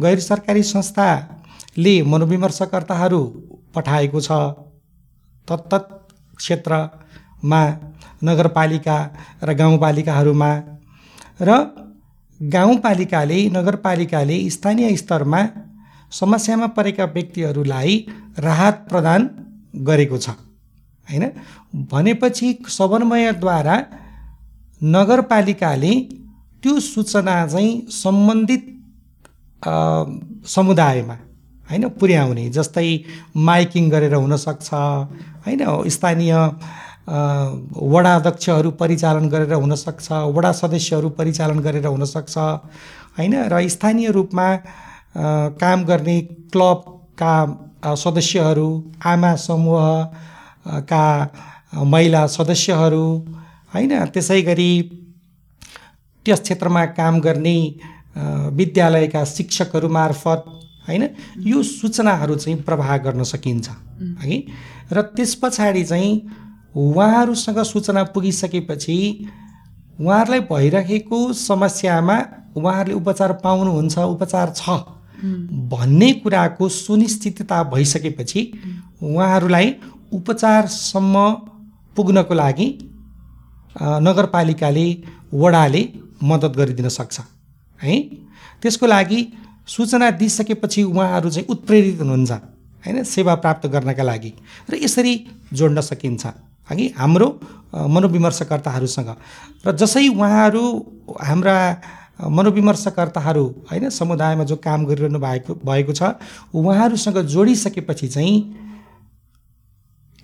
गैर 0.00 0.20
सरकारी 0.20 0.62
संस्थाले 0.62 2.02
मनोविमर्शकर्ताहरू 2.02 3.20
पठाएको 3.74 4.20
छ? 4.20 4.30
तत्त 5.48 5.72
क्षेत्रमा 6.36 7.62
नगरपालिका 8.24 8.96
र 9.42 9.54
गाउँपालिकाहरूमा 9.54 10.50
र 11.40 11.50
गाउँपालिकाले 12.42 13.38
नगरपालिकाले 13.50 14.50
स्थानीय 14.50 14.96
स्तरमा 14.96 15.40
समस्यामा 16.10 16.66
परेका 16.66 17.04
व्यक्तिहरूलाई 17.04 18.06
राहत 18.38 18.86
प्रदान 18.88 19.30
गरेको 19.76 20.18
छ। 20.18 20.28
होइन? 21.08 21.24
भनेपछि 21.74 22.48
समन्वयद्वारा 22.68 23.76
नगरपालिकाले 24.82 25.92
त्यो 26.62 26.78
सूचना 26.82 27.46
चाहिँ 27.46 27.72
सम्बन्धित 27.92 28.64
समुदायमा 30.48 31.14
होइन 31.66 31.88
पुर्याउने 32.00 32.48
जस्तै 32.50 32.88
माइकिङ 33.44 33.88
गरेर 33.90 34.14
हुनसक्छ 34.16 34.68
होइन 35.44 35.62
स्थानीय 35.90 36.34
वडा 37.86 38.14
अध्यक्षहरू 38.14 38.70
परिचालन 38.72 39.28
गरेर 39.28 39.52
हुनसक्छ 39.54 40.06
वडा 40.32 40.52
सदस्यहरू 40.54 41.08
परिचालन 41.18 41.58
गरेर 41.60 41.86
हुनसक्छ 41.86 42.36
होइन 43.18 43.34
र 43.48 43.66
स्थानीय 43.68 44.10
रूपमा 44.10 44.48
काम 45.60 45.84
गर्ने 45.84 46.20
क्लबका 46.52 47.34
सदस्यहरू 47.96 48.68
आमा 49.04 49.34
समूहका 49.38 51.04
महिला 51.86 52.26
सदस्यहरू 52.28 53.04
होइन 53.72 53.92
त्यसै 54.06 54.40
गरी 54.42 54.70
त्यस 56.28 56.40
क्षेत्रमा 56.40 56.84
काम 56.92 57.20
गर्ने 57.20 57.56
विद्यालयका 58.52 59.24
शिक्षकहरू 59.24 59.88
मार्फत 59.88 60.44
होइन 60.88 61.04
यो 61.46 61.62
सूचनाहरू 61.62 62.34
चाहिँ 62.36 62.62
प्रवाह 62.62 62.96
गर्न 63.04 63.22
सकिन्छ। 63.24 63.68
है 64.22 64.36
र 64.92 65.02
त्यस 65.16 65.34
पछाडि 65.34 65.84
चाहिँ 65.84 66.12
उहाँहरूसँग 66.76 67.62
सूचना 67.64 68.02
पुगिसकेपछि 68.14 68.98
उहाँहरूलाई 70.00 70.40
भइरहेको 70.50 71.18
समस्यामा 71.32 72.16
उहाँहरूले 72.56 72.94
उपचार 72.94 73.32
पाउनुहुन्छ 73.44 73.98
उपचार 73.98 74.52
छ 74.56 74.76
भन्ने 75.72 76.12
कुराको 76.12 76.68
सुनिश्चितता 76.68 77.62
भइसकेपछि 77.72 78.42
उहाँहरूलाई 79.02 79.74
उपचारसम्म 80.12 81.30
पुग्नको 81.96 82.34
लागि 82.34 82.68
नगरपालिकाले 84.02 84.86
वडाले 85.34 85.82
मद्दत 86.22 86.52
गरिदिन 86.56 86.88
सक्छ 86.88 87.20
है? 87.80 87.98
त्यसको 88.62 88.86
लागि 88.86 89.20
सूचना 89.66 90.10
दिइसकेपछि 90.10 90.82
उहाँहरू 90.82 91.30
चाहिँ 91.30 91.46
उत्प्रेरित 91.48 92.00
हुनुहुन्छ 92.00 92.30
होइन? 92.30 93.02
सेवा 93.04 93.34
प्राप्त 93.34 93.66
गर्नका 93.66 94.02
लागि 94.02 94.32
र 94.70 94.76
यसरी 94.82 95.14
जोड्न 95.52 95.80
सकिन्छ। 95.80 96.26
हगि 96.68 96.86
हाम्रो 96.98 97.28
मनोविमर्शकर्ताहरूसँग 97.74 99.10
र 99.66 99.72
जसै 99.72 100.08
उहाँहरू 100.08 100.62
हाम्रा 101.20 101.56
मनोविमर्शकर्ताहरू 102.28 103.44
होइन? 103.70 103.88
समुदायमा 103.90 104.44
जो 104.44 104.56
काम 104.56 104.84
गरिरहनु 104.86 105.18
भएको 105.18 105.54
भएको 105.64 105.92
छ 105.92 106.02
उहाँहरूसँग 106.54 107.18
जोडिसकेपछि 107.26 108.08
चाहिँ 108.08 108.67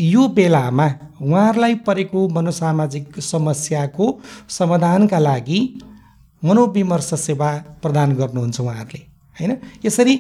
यो 0.00 0.26
बेलामा 0.28 0.86
उहाँहरूलाई 1.22 1.74
परेको 1.86 2.28
मनोसामाजिक 2.28 3.20
समस्याको 3.20 4.06
समाधानका 4.48 5.18
लागि 5.18 5.60
मनोविमर्श 6.44 7.10
सेवा 7.20 7.50
प्रदान 7.82 8.14
गर्नुहुन्छ 8.14 8.60
उहाँहरूले 8.60 9.02
होइन? 9.36 9.52
यसरी 9.84 10.14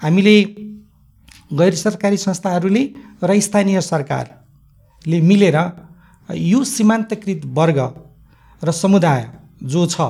हामीले 0.00 0.36
गैर 1.52 1.74
सरकारी 1.74 2.16
संस्थाहरूले 2.16 2.82
र 3.24 3.40
स्थानीय 3.40 3.80
सरकारले 3.80 5.20
मिलेर 5.20 5.58
यो 6.30 6.64
सीमान्तकृत 6.64 7.42
वर्ग 7.44 7.78
र 8.62 8.72
समुदाय 8.72 9.22
जो 9.62 9.86
छ 9.86 10.00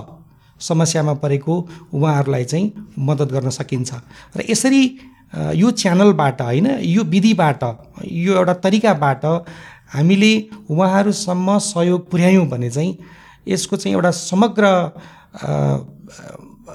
समस्यामा 0.60 1.14
परेको 1.14 1.54
उहाँहरूलाई 1.94 2.44
चाहिँ 2.44 2.72
मद्दत 2.98 3.32
गर्न 3.32 3.50
सकिन्छ। 3.50 3.94
र 4.36 4.44
यसरी 4.50 4.82
यो 5.32 5.70
च्यानलबाट 5.70 6.42
होइन 6.42 6.66
यो 6.80 7.02
विधिबाट 7.04 7.64
यो 8.04 8.34
एउटा 8.34 8.54
तरिकाबाट 8.54 9.24
हामीले 9.94 10.32
उहाँहरूसम्म 10.70 11.58
सहयोग 11.58 12.10
पुर्यायौँ 12.10 12.46
भने 12.46 12.70
चाहिँ 12.70 12.98
यसको 13.48 13.76
चाहिँ 13.76 13.94
एउटा 13.94 14.10
समग्र 14.10 14.64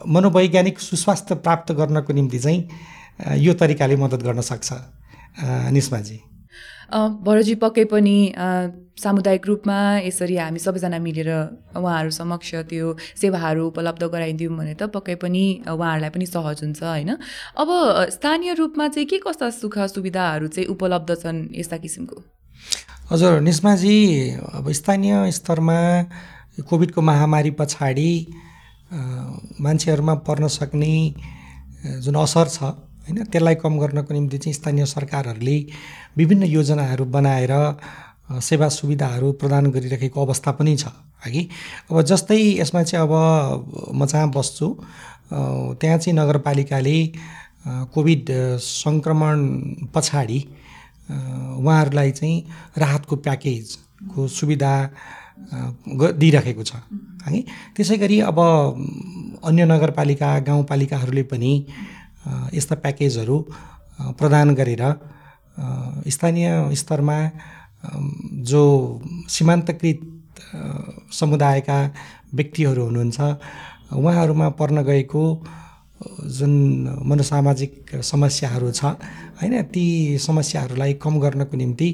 मनोवैज्ञानिक 0.08 0.80
सुस्वास्थ्य 0.80 1.36
प्राप्त 1.36 1.72
गर्नको 1.72 2.14
निम्ति 2.14 2.40
चाहिँ 2.40 2.70
यो 3.38 3.54
तरिकाले 3.54 3.96
मद्दत 3.96 4.24
गर्न 4.24 4.42
सक्छ। 4.42 4.74
निस्माजी 5.72 6.20
अ, 6.92 6.98
भरतजी 7.26 7.56
पक्कै 7.64 7.84
पनि 7.94 8.18
सामुदायिक 9.04 9.46
रूपमा 9.48 9.78
यसरी 10.08 10.36
हामी 10.38 10.60
सबैजना 10.60 11.00
मिलेर 11.00 11.30
उहाँहरू 11.76 12.10
समक्ष 12.20 12.54
त्यो 12.70 12.96
सेवाहरू 13.22 13.68
उपलब्ध 13.68 14.04
गराइदियौँ 14.14 14.56
भने 14.58 14.74
त 14.80 14.88
पक्कै 14.96 15.16
पनि 15.24 15.44
उहाँहरूलाई 15.68 16.10
पनि 16.16 16.26
सहज 16.26 16.64
हुन्छ 16.64 16.84
होइन? 16.84 17.12
अब 17.60 17.70
स्थानीय 18.16 18.54
रूपमा 18.62 18.88
चाहिँ 18.88 19.08
के 19.12 19.18
कस्ता 19.28 19.50
सुख 19.60 19.78
सुविधाहरू 19.96 20.48
चाहिँ 20.48 20.68
उपलब्ध 20.76 21.10
छन् 21.24 21.40
यस्ता 21.60 21.78
किसिमको? 21.84 22.16
हजुर 23.12 23.40
निस्माजी 23.42 23.98
अब 24.58 24.72
स्थानीय 24.72 25.32
स्तरमा 25.32 25.80
कोभिडको 26.70 27.02
महामारी 27.02 27.52
पछाडि 27.60 28.12
मान्छेहरूमा 29.62 30.14
पर्न 30.28 30.48
सक्ने 30.48 30.96
जुन 32.06 32.16
असर 32.16 32.48
छ 32.48 32.64
होइन 33.06 33.24
त्यसलाई 33.26 33.56
कम 33.56 33.78
गर्नको 33.80 34.14
निम्ति 34.14 34.38
चाहिँ 34.40 34.54
स्थानीय 34.54 34.86
सरकारहरूले 34.88 35.58
विभिन्न 36.18 36.44
योजनाहरू 36.48 37.06
बनाएर 37.08 37.54
सेवा 38.42 38.68
सुविधाहरू 38.72 39.32
प्रदान 39.36 39.72
गरिरहेको 39.72 40.26
अवस्था 40.26 40.52
पनि 40.54 40.76
छ 40.76 40.90
हगि 41.22 41.48
अब 41.92 42.02
जस्तै 42.04 42.38
यसमा 42.60 42.84
चाहिँ 42.84 43.06
अब 43.06 43.94
म 43.94 44.06
जहाँ 44.06 44.30
बस्छु 44.32 44.68
त्यहाँ 45.32 45.98
चाहिँ 45.98 46.14
नगरपालिकाले 46.16 46.98
कोभिड 47.94 48.26
सङ्क्रमण 48.62 49.46
पछाडि 49.94 50.40
उहाँहरूलाई 51.10 52.12
चाहिँ 52.14 52.44
राहतको 52.78 53.16
प्याकेजको 53.18 54.28
सुविधा 54.30 54.74
दिइराखेको 56.16 56.64
छ 56.64 56.82
है 57.26 57.42
त्यसै 57.76 57.98
गरी 57.98 58.20
अब 58.24 58.40
अन्य 59.44 59.66
नगरपालिका 59.66 60.38
गाउँपालिकाहरूले 60.42 61.24
पनि 61.26 61.54
यस्ता 62.54 62.76
प्याकेजहरू 62.78 63.38
प्रदान 64.14 64.54
गरेर 64.56 64.84
स्थानीय 66.10 66.76
स्तरमा 66.76 67.18
जो 68.46 68.64
सीमान्तकृत 69.30 70.00
समुदायका 71.14 71.80
व्यक्तिहरू 72.36 72.84
हुनुहुन्छ 72.86 73.20
उहाँहरूमा 73.94 74.50
पर्न 74.60 74.84
गएको 74.84 75.24
जुन 76.30 76.54
मनोसामाजिक 77.04 77.96
समस्याहरू 78.04 78.72
छ 78.72 78.84
होइन 79.40 79.62
ती 79.72 79.86
समस्याहरूलाई 80.20 80.94
कम 81.00 81.20
गर्नको 81.20 81.58
निम्ति 81.58 81.90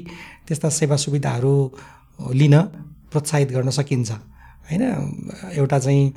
त्यस्ता 0.46 0.68
सेवा 0.70 0.96
सुविधाहरू 0.96 1.54
लिन 2.32 2.56
प्रोत्साहित 3.10 3.50
गर्न 3.52 3.70
सकिन्छ 3.70 4.10
होइन 4.68 4.82
एउटा 5.52 5.78
चाहिँ 5.78 6.12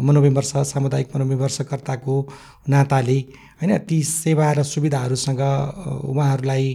मनोविमर्श 0.00 0.52
सामुदायिक 0.66 1.16
मनोविमर्शकर्ताको 1.16 2.16
नाताले 2.68 3.18
होइन 3.60 3.76
ती 3.88 4.02
सेवा 4.02 4.52
र 4.52 4.62
सुविधाहरूसँग 4.64 5.40
उहाँहरूलाई 6.10 6.66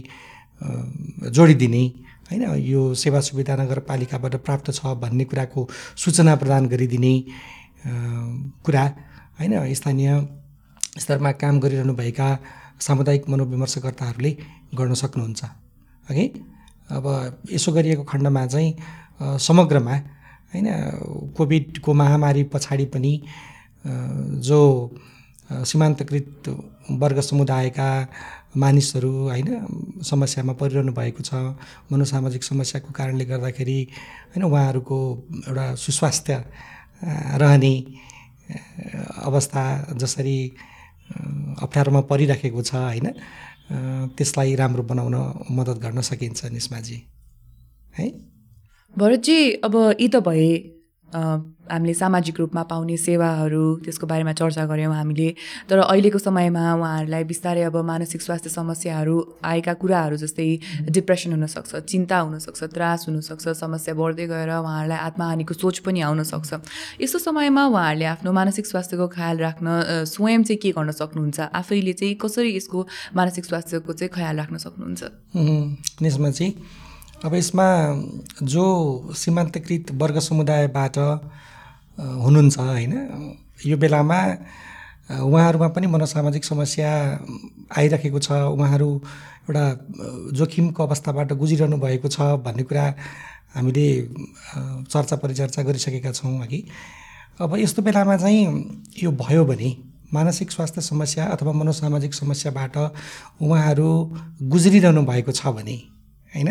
जोडिदिने 1.36 1.84
होइन 2.30 2.42
यो 2.62 2.82
सेवा 2.94 3.20
सुविधा 3.20 3.56
नगरपालिकाबाट 3.56 4.34
प्राप्त 4.46 4.70
छ 4.72 4.94
भन्ने 5.02 5.24
कुराको 5.24 5.68
सूचना 5.96 6.34
प्रदान 6.36 6.66
गरिदिने 6.66 7.14
कुरा 8.64 8.84
होइन 9.38 9.74
स्थानीय 9.74 10.10
स्तरमा 10.98 11.32
काम 11.42 11.60
गरिरहनुभएका 11.60 12.28
सामुदायिक 12.80 13.28
मनोविमर्शकर्ताहरूले 13.28 14.32
गर्न 14.74 14.94
सक्नुहुन्छ। 14.94 15.44
हगि 16.08 16.26
अब 16.90 17.06
यसो 17.52 17.72
गरिएको 17.72 18.04
खण्डमा 18.04 18.46
चाहिँ 18.46 18.70
समग्रमा 19.38 19.94
होइन 20.52 20.68
कोभिडको 21.36 21.94
महामारी 21.94 22.42
पछाडि 22.54 22.86
पनि 22.94 23.12
जो 24.46 24.60
सीमान्तकृत 25.52 26.48
वर्ग 26.90 27.20
समुदायका 27.20 28.08
मानिसहरू 28.56 29.28
होइन 29.28 29.48
समस्यामा 30.02 30.52
परिरहनु 30.52 30.92
भएको 30.92 31.22
छ 31.22 31.34
मनोसामाजिक 31.92 32.44
समस्याको 32.44 32.92
कारणले 32.92 33.24
गर्दाखेरि 33.24 33.88
होइन 34.26 34.42
उहाँहरूको 34.42 34.98
एउटा 35.48 35.74
सुस्वास्थ्य 35.74 36.44
रहने 37.38 37.84
अवस्था 39.22 39.86
जसरी 39.96 40.52
अप्ठ्यारोमा 41.62 42.00
परिराखेको 42.00 42.62
छ 42.62 42.74
होइन 42.74 43.10
त्यसलाई 44.16 44.54
राम्रो 44.54 44.82
बनाउन 44.82 45.14
मद्दत 45.50 45.78
गर्न 45.78 46.00
सकिन्छ 46.00 46.44
निस्माजी। 46.44 47.02
है? 47.98 48.08
भरतजी 48.98 49.52
अब 49.52 49.96
यी 50.00 50.08
त 50.08 50.16
भए 50.16 50.75
हामीले 51.14 51.94
सामाजिक 51.94 52.36
रूपमा 52.38 52.62
पाउने 52.70 52.96
सेवाहरू 52.96 53.64
त्यसको 53.84 54.06
बारेमा 54.06 54.32
चर्चा 54.32 54.64
गऱ्यौँ 54.66 54.94
हामीले। 54.94 55.28
तर 55.70 55.78
अहिलेको 55.78 56.18
समयमा 56.18 56.62
उहाँहरूलाई 56.74 57.24
बिस्तारै 57.24 57.62
अब 57.62 57.76
मानसिक 57.76 58.22
स्वास्थ्य 58.22 58.50
समस्याहरू 58.50 59.16
आएका 59.44 59.74
कुराहरू 59.74 60.16
जस्तै 60.16 60.48
डिप्रेसन 60.90 61.32
हुनसक्छ 61.32 61.76
चिन्ता 61.90 62.18
हुनसक्छ 62.18 62.64
त्रास 62.74 63.06
हुनसक्छ 63.08 63.48
समस्या 63.54 63.94
बढ्दै 63.94 64.26
गएर 64.26 64.50
उहाँहरूलाई 64.60 64.98
आत्महानिको 65.08 65.54
सोच 65.54 65.78
पनि 65.86 66.00
आउनसक्छ। 66.06 66.50
यस्तो 67.00 67.18
समयमा 67.18 67.62
उहाँहरूले 67.66 68.06
आफ्नो 68.14 68.32
मानसिक 68.32 68.66
स्वास्थ्यको 68.66 69.06
ख्याल 69.08 69.36
राख्न 69.38 69.66
स्वयं 70.06 70.42
चाहिँ 70.42 70.60
के 70.62 70.70
गर्न 70.76 70.90
सक्नुहुन्छ? 70.90 71.38
आफैले 71.54 71.92
चाहिँ 71.92 72.14
कसरी 72.22 72.56
यसको 72.56 72.86
मानसिक 73.16 73.44
स्वास्थ्यको 73.44 73.92
चाहिँ 73.92 74.10
ख्याल 74.14 74.34
राख्न 74.36 74.56
सक्नुहुन्छ? 74.58 75.02
यसमा 76.02 76.30
चाहिँ 76.30 76.52
अब 77.26 77.34
यसमा 77.34 77.66
जो 78.42 78.64
सीमान्तकृत 79.16 79.90
वर्ग 79.92 80.18
समुदायबाट 80.20 80.96
हुनुहुन्छ 82.24 82.58
होइन 82.58 82.94
यो 83.66 83.76
बेलामा 83.76 84.18
उहाँहरूमा 85.26 85.68
पनि 85.68 85.86
मनोसामाजिक 85.86 86.44
समस्या 86.44 86.90
आइरहेको 87.78 88.18
छ। 88.18 88.30
उहाँहरू 88.30 88.90
एउटा 89.50 89.64
जोखिमको 90.38 90.86
अवस्थाबाट 90.86 91.32
गुजिरहनु 91.32 91.76
भएको 91.76 92.08
छ 92.08 92.20
भन्ने 92.46 92.62
कुरा 92.62 92.86
हामीले 93.54 93.86
चर्चा 94.86 95.16
परिचर्चा 95.16 95.62
गरिसकेका 95.62 96.12
छौँ 96.12 96.38
अघि। 96.42 96.60
अब 97.40 97.56
यस्तो 97.58 97.82
बेलामा 97.82 98.16
चाहिँ 98.16 98.42
यो 99.02 99.10
भयो 99.12 99.44
भने 99.44 99.76
मानसिक 100.14 100.50
स्वास्थ्य 100.50 100.80
समस्या 100.80 101.24
अथवा 101.26 101.52
मनोसामाजिक 101.52 102.14
समस्याबाट 102.14 102.76
उहाँहरू 103.42 103.90
गुज्रिरहनु 104.42 105.02
भएको 105.02 105.32
छ 105.32 105.46
भने 105.58 105.76
होइन 106.34 106.50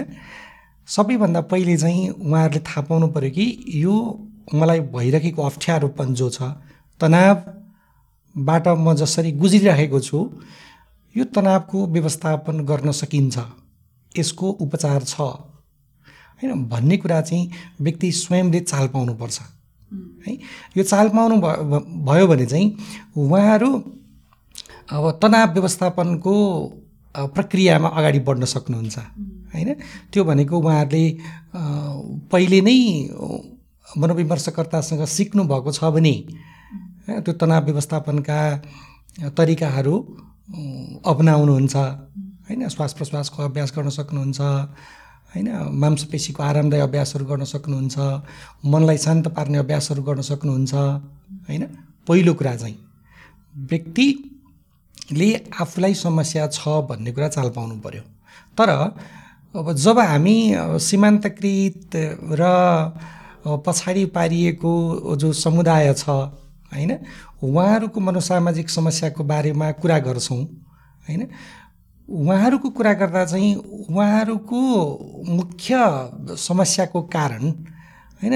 सबैभन्दा 0.88 1.41
पहिले 1.41 1.78
चाहिँ 1.78 2.10
उहाँहरूले 2.10 2.60
थाहा 2.60 2.82
पाउनु 2.82 3.08
पऱ्यो 3.08 3.30
कि 3.32 3.45
यो 3.76 3.93
मलाई 4.54 4.80
भइरहेको 4.93 5.41
अप्ठ्यारोपन 5.41 6.13
जो 6.13 6.30
छ 6.30 6.41
तनावबाट 7.02 8.67
म 8.67 8.93
जसरी 8.93 9.32
गुज्रिरहेको 9.32 10.00
छु 10.00 10.19
यो 11.15 11.24
तनावको 11.26 11.86
व्यवस्थापन 11.88 12.60
गर्न 12.65 12.91
सकिन्छ। 12.91 13.38
यसको 14.15 14.50
उपचार 14.62 15.04
छ। 15.04 15.21
होइन 16.39 16.65
भन्ने 16.69 16.98
कुरा 16.98 17.21
चाहिँ 17.21 17.52
व्यक्ति 17.82 18.12
स्वयंले 18.12 18.60
चाल 18.60 18.88
पाउनुपर्छ। 18.88 19.39
है 20.28 20.34
यो 20.78 20.84
चाल 20.84 21.10
पाउनु 21.10 21.36
भयो 22.06 22.28
भने 22.28 22.45
चाहिँ 22.45 22.67
उहाँहरू 23.17 23.71
अब 24.93 25.19
तनाव 25.21 25.54
व्यवस्थापनको 25.54 26.34
प्रक्रियामा 27.15 27.89
अगाडि 27.89 28.19
बढ्न 28.19 28.45
सक्नुहुन्छ। 28.45 28.97
होइन? 29.54 29.69
त्यो 30.12 30.23
भनेको 30.23 30.56
उहाँहरूले 30.60 31.04
पहिले 32.32 32.60
नै 32.62 32.78
मनोविमर्शकर्तासँग 33.97 35.04
सिक्नु 35.08 35.43
भएको 35.43 35.71
छ 35.71 35.84
भने 35.95 36.15
त्यो 37.23 37.34
तनाव 37.39 37.63
व्यवस्थापनका 37.65 38.39
तरिकाहरू 39.38 39.95
अपनाउनुहुन्छ। 41.06 41.75
होइन? 41.75 42.67
श्वास 42.69 42.93
प्रश्वासको 42.93 43.43
अभ्यास 43.43 43.69
गर्न 43.75 43.89
सक्नुहुन्छ। 43.89 44.39
होइन? 45.32 45.47
मांसपेशीको 45.71 46.43
आरामदायी 46.43 46.84
अभ्यासहरू 46.84 47.25
गर्न 47.25 47.43
सक्नुहुन्छ। 47.43 47.95
मनलाई 48.65 48.97
शान्त 48.97 49.28
पार्ने 49.32 49.58
अभ्यासहरू 49.58 50.01
गर्न 50.04 50.21
सक्नुहुन्छ। 50.21 50.73
होइन? 51.47 51.63
पहिलो 52.08 52.34
कुरा 52.34 52.56
चाहिँ 52.56 52.78
व्यक्तिले 55.06 55.52
आफूलाई 55.62 55.94
समस्या 55.94 56.48
छ 56.48 56.68
भन्ने 56.89 57.12
कुरा 57.12 57.28
चाल 57.28 57.50
पाउनु 57.50 57.76
पऱ्यो 57.78 58.02
तर 58.58 58.70
अब 59.56 59.72
जब 59.74 60.00
हामी 60.00 60.38
सीमान्तकृत 60.82 61.96
र 62.34 62.44
पछाडि 63.46 64.06
पारिएको 64.06 65.15
जो 65.15 65.32
समुदाय 65.34 65.94
छ 65.94 66.10
होइन 66.10 66.91
उहाँहरूको 67.44 68.00
मनोसामाजिक 68.00 68.70
समस्याको 68.70 69.24
बारेमा 69.24 69.72
कुरा 69.74 70.00
गर्छौँ 70.00 70.41
होइन 71.06 71.28
उहाँहरूको 72.10 72.70
कुरा 72.70 72.94
गर्दा 72.94 73.26
चाहिँ 73.26 73.56
उहाँहरूको 73.56 74.62
मुख्य 75.30 76.36
समस्याको 76.38 77.02
कारण 77.13 77.44
होइन 78.22 78.34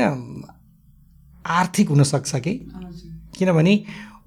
आर्थिक 1.50 1.90
हुनसक्छ 1.90 2.36
कि? 2.38 2.54
किनभने 3.38 3.76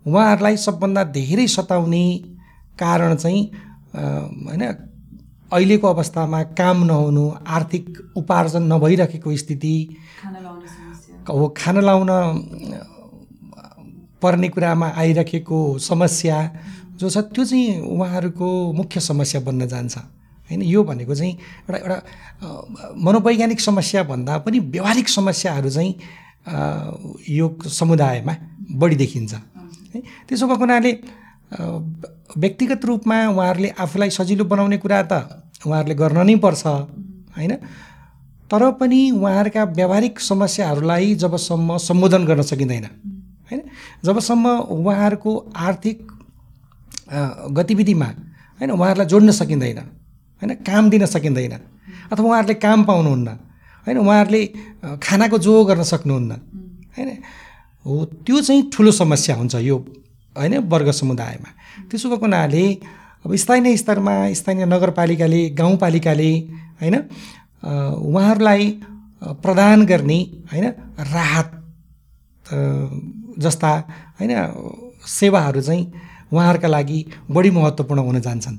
उहाँहरूलाई 0.06 0.56
सबभन्दा 0.56 1.02
धेरै 1.16 1.46
सताउने 1.48 2.04
कारण 2.78 3.14
चाहिँ 3.16 3.42
होइन 3.94 4.62
अहिलेको 5.52 5.86
अवस्थामा 5.88 6.42
काम 6.58 6.84
नहुनु 6.84 7.24
आर्थिक 7.46 7.86
उपार्जन 8.16 8.62
नभइरहेको 8.72 9.36
स्थिति 9.36 9.74
हो 11.28 11.48
खाना 11.56 11.80
लाउन 11.80 12.10
पर्ने 14.22 14.48
कुरामा 14.48 14.88
आइरहेको 14.96 15.58
समस्या 15.78 16.38
जो 16.98 17.10
छ 17.10 17.18
त्यो 17.34 17.44
चाहिँ 17.44 17.80
उहाँहरूको 17.82 18.48
मुख्य 18.72 19.00
समस्या 19.00 19.40
बन्न 19.40 19.66
जान्छ। 19.68 19.96
होइन 20.48 20.62
यो 20.62 20.82
भनेको 20.84 21.14
चाहिँ 21.14 21.32
एउटा 21.32 21.78
एउटा 21.78 21.98
मनोवैज्ञानिक 23.04 23.60
समस्या 23.60 24.02
भन्दा 24.02 24.38
पनि 24.44 24.58
व्यवहारिक 24.58 25.08
समस्याहरू 25.08 25.70
चाहिँ 25.70 25.94
यो 27.28 27.46
समुदायमा 27.78 28.34
बढी 28.80 28.96
देखिन्छ। 28.96 29.34
है 29.94 30.00
त्यसो 30.28 30.46
भएको 30.46 30.64
हुनाले 30.64 30.92
व्यक्तिगत 32.42 32.84
रूपमा 32.84 33.16
उहाँहरूले 33.28 33.68
आफूलाई 33.78 34.10
सजिलो 34.10 34.44
बनाउने 34.44 34.76
कुरा 34.84 35.00
त 35.02 35.12
उहाँहरूले 35.66 35.94
गर्न 35.94 36.18
नै 36.26 36.36
पर्छ 36.44 36.64
होइन? 37.36 37.52
तर 38.50 38.62
पनि 38.80 39.00
उहाँहरूका 39.12 39.62
व्यावहारिक 39.76 40.20
समस्याहरूलाई 40.20 41.14
जबसम्म 41.22 41.76
सम्बोधन 41.88 42.24
गर्न 42.24 42.42
सकिँदैन 42.42 42.84
होइन? 43.48 43.60
जबसम्म 44.04 44.46
उहाँहरूको 44.76 45.32
आर्थिक 45.56 45.98
गतिविधिमा 47.58 48.08
होइन 48.60 48.70
उहाँहरूलाई 48.70 49.06
जोड्न 49.12 49.30
सकिँदैन 49.40 49.78
होइन? 50.42 50.50
काम 50.68 50.90
दिन 50.90 51.04
सकिँदैन 51.06 51.54
अथवा 52.12 52.26
उहाँहरूले 52.28 52.54
काम 52.66 52.84
पाउनुहुन्न 52.84 53.28
होइन? 53.86 53.98
उहाँहरूले 53.98 54.42
खानाको 55.04 55.38
जो 55.38 55.64
गर्न 55.64 55.82
सक्नुहुन्न 55.92 56.32
होइन? 56.96 57.08
हो 57.84 58.04
त्यो 58.26 58.40
चाहिँ 58.40 58.70
ठुलो 58.70 58.90
समस्या 58.92 59.36
हुन्छ 59.36 59.54
यो 59.62 59.76
होइन 60.36 60.58
वर्ग 60.68 60.90
समुदायमा। 60.92 61.50
त्यसो 61.90 62.08
भएको 62.08 62.24
हुनाले 62.24 62.64
अब 63.24 63.34
स्थानीय 63.36 63.76
स्तरमा 63.76 64.14
स्थानीय 64.32 64.64
नगरपालिकाले 64.66 65.40
गाउँपालिकाले 65.50 66.30
होइन 66.80 66.96
उहाँहरूलाई 67.64 68.70
प्रदान 69.42 69.84
गर्ने 69.86 70.18
होइन 70.52 70.66
राहत 71.10 71.50
जस्ता 73.38 73.72
होइन 74.20 74.32
सेवाहरू 75.08 75.60
चाहिँ 75.60 75.84
उहाँहरूका 76.32 76.68
लागि 76.68 76.98
बढी 77.30 77.50
महत्त्वपूर्ण 77.50 78.00
हुन 78.00 78.20
जान्छन्। 78.20 78.56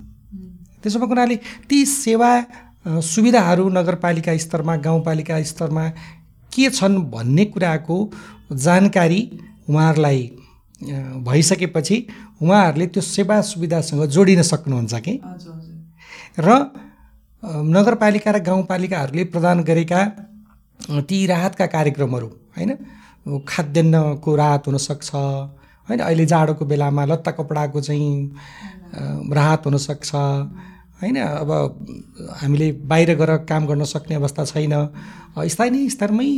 त्यसो 0.84 1.00
भएको 1.00 1.08
हुनाले 1.08 1.36
ती 1.70 1.86
सेवा 1.86 2.32
सुविधाहरू 3.04 3.70
नगरपालिका 3.70 4.38
स्तरमा 4.38 4.76
गाउँपालिका 4.78 5.42
स्तरमा 5.44 5.86
के 6.54 6.70
छन् 6.70 6.98
भन्ने 7.12 7.46
कुराको 7.46 7.98
जानकारी 8.58 9.22
उहाँहरूलाई 9.70 10.22
भइसकेपछि 11.28 11.98
उहाँहरूले 12.42 12.88
त्यो 12.88 13.02
सेवा 13.02 13.42
सुविधासँग 13.42 14.06
जोडिन 14.08 14.42
सक्नुहुन्छ 14.42 14.94
कि? 15.06 15.20
र 16.40 16.50
नगरपालिका 17.44 18.32
र 18.32 18.40
गाउँपालिकाहरूले 18.44 19.24
प्रदान 19.26 19.64
गरेका 19.64 20.02
ती 21.10 21.26
राहतका 21.28 21.66
कार्यक्रमहरू 21.68 22.28
होइन? 22.58 22.72
खाद्यान्नको 23.48 24.36
राहत 24.36 24.68
हुनसक्छ 24.68 25.10
होइन? 25.16 26.00
अहिले 26.00 26.26
जाडोको 26.26 26.66
बेलामा 26.66 27.06
लत्ता 27.06 27.32
कपडाको 27.32 27.82
चाहिँ 27.82 28.12
राहत 29.34 29.66
हुनसक्छ 29.66 30.12
होइन? 31.02 31.18
अब 31.20 31.50
हामीले 32.40 32.72
बाहिर 32.88 33.16
गएर 33.18 33.32
काम 33.50 33.68
गर्न 33.68 33.84
सक्ने 33.86 34.16
अवस्था 34.16 34.46
छैन। 34.46 34.74
स्थानीय 35.36 35.90
स्तरमै 35.90 36.30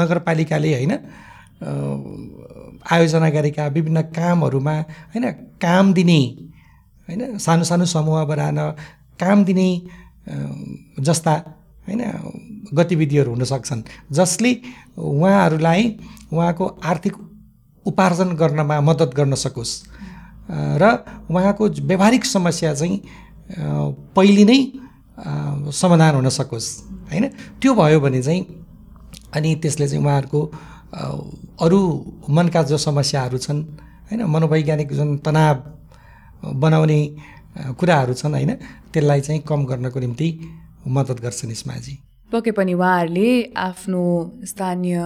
नगरपालिकाले 0.00 0.70
होइन 0.74 0.92
आयोजना 2.92 3.28
गरेका 3.30 3.66
विभिन्न 3.66 4.00
कामहरूमा 4.16 4.76
होइन 5.12 5.24
काम 5.62 5.92
दिने 5.92 6.20
होइन 7.08 7.38
सानो 7.38 7.64
सानो 7.64 7.84
समूह 7.84 8.24
बनाएर 8.24 8.60
काम 9.20 9.44
दिने 9.44 9.68
जस्ता 11.00 11.34
होइन 11.86 12.02
गतिविधिहरू 12.74 13.30
हुन 13.30 13.44
सक्छन् 13.44 13.82
जसले 14.12 14.52
उहाँहरूलाई 14.98 15.82
उहाँको 16.32 16.64
आर्थिक 16.84 17.14
उपार्जन 17.86 18.30
गर्नमा 18.36 18.80
मद्दत 18.80 19.10
गर्न 19.14 19.34
सकोस्। 19.34 19.72
र 20.80 20.84
उहाँको 21.30 21.64
व्यावहारिक 21.88 22.24
समस्या 22.24 22.74
चाहिँ 22.74 22.96
पहिले 24.16 24.44
नै 24.44 24.58
समाधान 25.72 26.14
हुन 26.14 26.28
सकोस्। 26.28 26.66
होइन? 27.14 27.28
त्यो 27.60 27.74
भयो 27.74 28.00
भने 28.00 28.22
चाहिँ 28.22 28.42
अनि 29.34 29.54
त्यसले 29.62 29.88
चाहिँ 29.88 30.04
उहाँहरूको 30.04 30.40
अरू 31.64 31.80
मनका 32.30 32.62
जो 32.70 32.78
समस्याहरू 32.78 33.38
छन् 33.38 33.62
होइन? 34.10 34.22
मनोवैज्ञानिक 34.34 34.92
जुन 34.92 35.16
तनाव 35.26 35.56
बनाउने 36.62 37.00
कुराहरू 37.78 38.14
छन् 38.14 38.34
होइन? 38.34 38.52
त्यसलाई 38.92 39.20
चाहिँ 39.20 39.40
कम 39.48 39.64
गर्नको 39.66 39.98
निम्ति 40.00 40.28
मद्दत 40.86 41.20
गर्छन् 41.20 41.50
इस्माजी 41.50 41.94
पक्कै 42.32 42.50
पनि 42.50 42.72
उहाँहरूले 42.74 43.28
आफ्नो 43.58 44.02
स्थानीय 44.44 44.96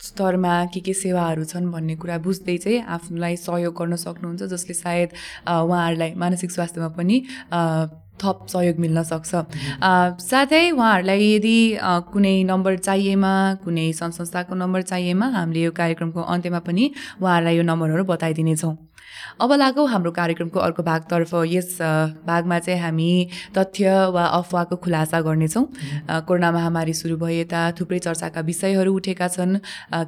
स्तरमा 0.00 0.54
के 0.72 0.80
के 0.80 0.92
सेवाहरू 0.94 1.44
छन् 1.44 1.70
भन्ने 1.72 1.94
कुरा 2.02 2.16
बुझ्दै 2.24 2.56
चाहिँ 2.56 2.80
आफूलाई 2.96 3.36
सहयोग 3.36 3.74
गर्न 3.76 3.96
सक्नुहुन्छ 3.96 4.42
जसले 4.52 4.74
सायद 4.74 5.08
उहाँहरूलाई 5.46 6.14
मानसिक 6.16 6.50
स्वास्थ्यमा 6.50 6.88
पनि 6.96 7.16
थप 8.22 8.46
सहयोग 8.52 8.76
मिल्न 8.84 9.02
सक्छ। 9.02 9.30
साथै 10.22 10.62
उहाँहरूलाई 10.70 11.32
यदि 11.34 11.56
कुनै 12.12 12.36
नम्बर 12.50 12.76
चाहिएमा 12.86 13.32
कुनै 13.64 13.86
सङ्घ 14.00 14.12
संस्थाको 14.14 14.54
नम्बर 14.62 14.82
चाहिएमा 14.92 15.26
हामीले 15.36 15.64
यो 15.64 15.72
कार्यक्रमको 15.80 16.20
अन्त्यमा 16.34 16.60
पनि 16.68 16.84
उहाँहरूलाई 17.22 17.56
यो 17.56 17.62
नम्बरहरू 17.70 18.04
बताइदिनेछौँ। 18.12 18.76
अब 19.40 19.52
लागौँ 19.52 19.86
हाम्रो 19.88 20.10
कार्यक्रमको 20.12 20.58
अर्को 20.60 20.82
भागतर्फ 20.82 21.30
यस 21.46 21.78
भागमा 22.26 22.58
चाहिँ 22.58 22.80
हामी 22.80 23.10
तथ्य 23.56 24.12
वा 24.14 24.24
अफवाहको 24.38 24.76
खुलासा 24.84 25.20
गर्नेछौँ। 25.20 25.64
कोरोना 26.28 26.50
महामारी 26.52 26.94
सुरु 26.94 27.16
भए 27.16 27.40
यता 27.40 27.60
थुप्रै 27.80 27.98
चर्चाका 28.06 28.40
विषयहरू 28.40 28.94
उठेका 28.94 29.28
छन्। 29.28 29.58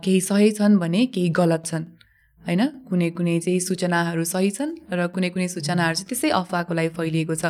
केही 0.05 0.21
सही 0.21 0.51
छन् 0.53 0.79
भने 0.79 1.07
केही 1.15 1.29
गलत 1.41 1.67
छन्। 1.67 1.85
होइन? 2.47 2.63
कुनै 2.91 3.09
कुनै 3.17 3.39
चाहिँ 3.39 3.61
सूचनाहरू 3.61 4.25
सही 4.25 4.51
छन् 4.51 4.73
र 4.91 5.07
कुनै 5.15 5.29
कुनै 5.35 5.49
सूचनाहरू 5.49 5.95
चाहिँ 5.95 6.09
त्यसै 6.11 6.31
अफवाहको 6.31 6.73
लागि 6.75 6.91
फैलिएको 6.99 7.35
छ। 7.35 7.45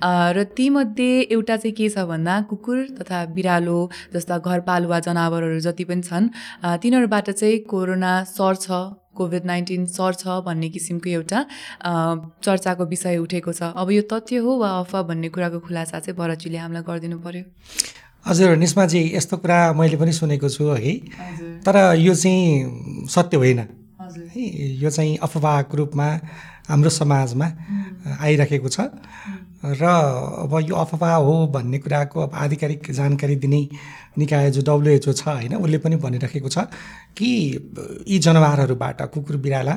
अ, 0.00 0.10
र 0.36 0.44
तीमध्ये 0.56 1.10
एउटा 1.36 1.56
चाहिँ 1.56 1.74
के 1.76 1.88
छ 1.88 2.04
भन्दा 2.08 2.34
कुकुर 2.50 2.78
तथा 2.98 3.18
बिरालो 3.36 3.78
जस्ता 4.14 4.38
घरपालुवा 4.38 4.98
जनावरहरू 5.06 5.60
जति 5.60 5.84
पनि 5.84 6.02
छन् 6.02 6.26
तिनीहरूबाट 6.82 7.30
चाहिँ 7.30 7.58
कोरोना 7.68 8.12
सर्छ 8.24 8.66
कोभिड 9.18 9.44
नाइन्टिन 9.44 9.86
सर्छ 9.90 10.22
भन्ने 10.46 10.68
किसिमको 10.70 11.08
एउटा 11.10 11.38
अ, 11.84 11.92
चर्चाको 12.40 12.84
विषय 12.88 13.16
उठेको 13.18 13.52
छ। 13.52 13.74
अब 13.76 13.90
यो 13.90 14.02
तथ्य 14.08 14.36
हो 14.40 14.50
वा 14.58 14.68
अफवाह 14.80 15.02
भन्ने 15.12 15.28
कुराको 15.28 15.58
खुलासा 15.66 15.98
चाहिँ 16.00 16.16
भरतजीले 16.16 16.58
हामीलाई 16.58 16.84
गरिदिनु 16.88 17.18
पर्यो। 17.20 17.44
हजुर 18.26 18.56
निस्माजी 18.56 19.00
यस्तो 19.14 19.36
कुरा 19.42 19.58
मैले 19.72 19.96
पनि 19.96 20.12
सुनेको 20.12 20.48
छु 20.48 20.64
है। 20.72 20.94
तर 21.66 21.76
यो 21.98 22.14
चाहिँ 22.14 23.06
सत्य 23.08 23.36
होइन। 23.36 23.60
है 24.16 24.44
यो 24.76 24.90
चाहिँ 24.90 25.16
अफवाहको 25.18 25.76
रूपमा 25.76 26.06
हाम्रो 26.68 26.90
समाजमा 26.90 27.46
आइरहेको 28.20 28.68
छ। 28.68 28.80
र 29.58 29.84
अब 29.84 30.52
यो 30.62 30.74
अफवाह 30.76 31.14
हो 31.18 31.46
भन्ने 31.50 31.78
कुराको 31.78 32.20
अब 32.20 32.34
आधिकारिक 32.34 32.90
जानकारी 32.90 33.36
दिने 33.36 33.68
निकाय 34.18 34.50
जो 34.50 34.62
डब्लुएचओ 34.62 35.12
छ 35.12 35.28
होइन 35.28 35.54
उसले 35.56 35.78
पनि 35.78 35.96
भनिराखेको 35.96 36.48
छ 36.48 36.58
कि 37.18 37.30
यी 38.06 38.18
जनावरहरूबाट 38.18 39.02
कुकुर 39.14 39.36
बिराला 39.36 39.74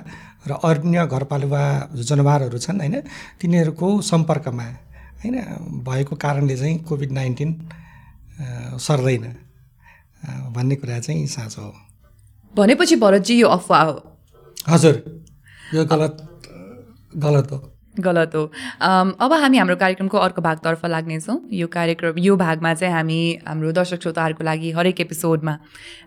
र 0.47 0.51
अन्य 0.53 1.05
घरपालुवा 1.07 1.63
जनावरहरू 1.97 2.57
छन् 2.57 2.79
होइन 2.79 2.95
तिनीहरूको 3.41 3.89
सम्पर्कमा 4.01 4.67
होइन 5.23 5.35
भएको 5.81 6.15
कारणले 6.15 6.57
चाहिँ 6.57 6.77
कोभिड 6.85 7.11
नाइन्टिन 7.11 7.49
सर्दैन 8.77 9.25
भन्ने 10.53 10.75
कुरा 10.75 10.99
चाहिँ 10.99 11.25
साँचो 11.27 11.61
हो। 11.61 11.73
भनेपछि 12.55 12.95
भरतजी 12.95 13.39
यो 13.39 13.47
अफवाह 13.47 13.81
हो 13.81 14.10
हजुर 14.69 14.95
यो 15.73 15.85
गलत 15.85 16.17
गलत 17.17 17.51
हो। 17.51 17.57
गलत 17.99 18.35
हो। 18.35 18.43
अब 19.19 19.33
हामी 19.33 19.57
हाम्रो 19.57 19.75
कार्यक्रमको 19.75 20.17
अर्को 20.17 20.41
भागतर्फ 20.41 20.85
लाग्नेछौँ। 20.85 21.37
यो 21.51 21.67
कार्यक्रम 21.67 22.17
यो 22.19 22.35
भागमा 22.37 22.73
चाहिँ 22.73 22.93
हामी 22.93 23.19
हाम्रो 23.47 23.71
दर्शक 23.71 24.01
श्रोताहरूको 24.01 24.43
लागि 24.43 24.71
हरेक 24.71 24.99
एपिसोडमा 25.01 25.53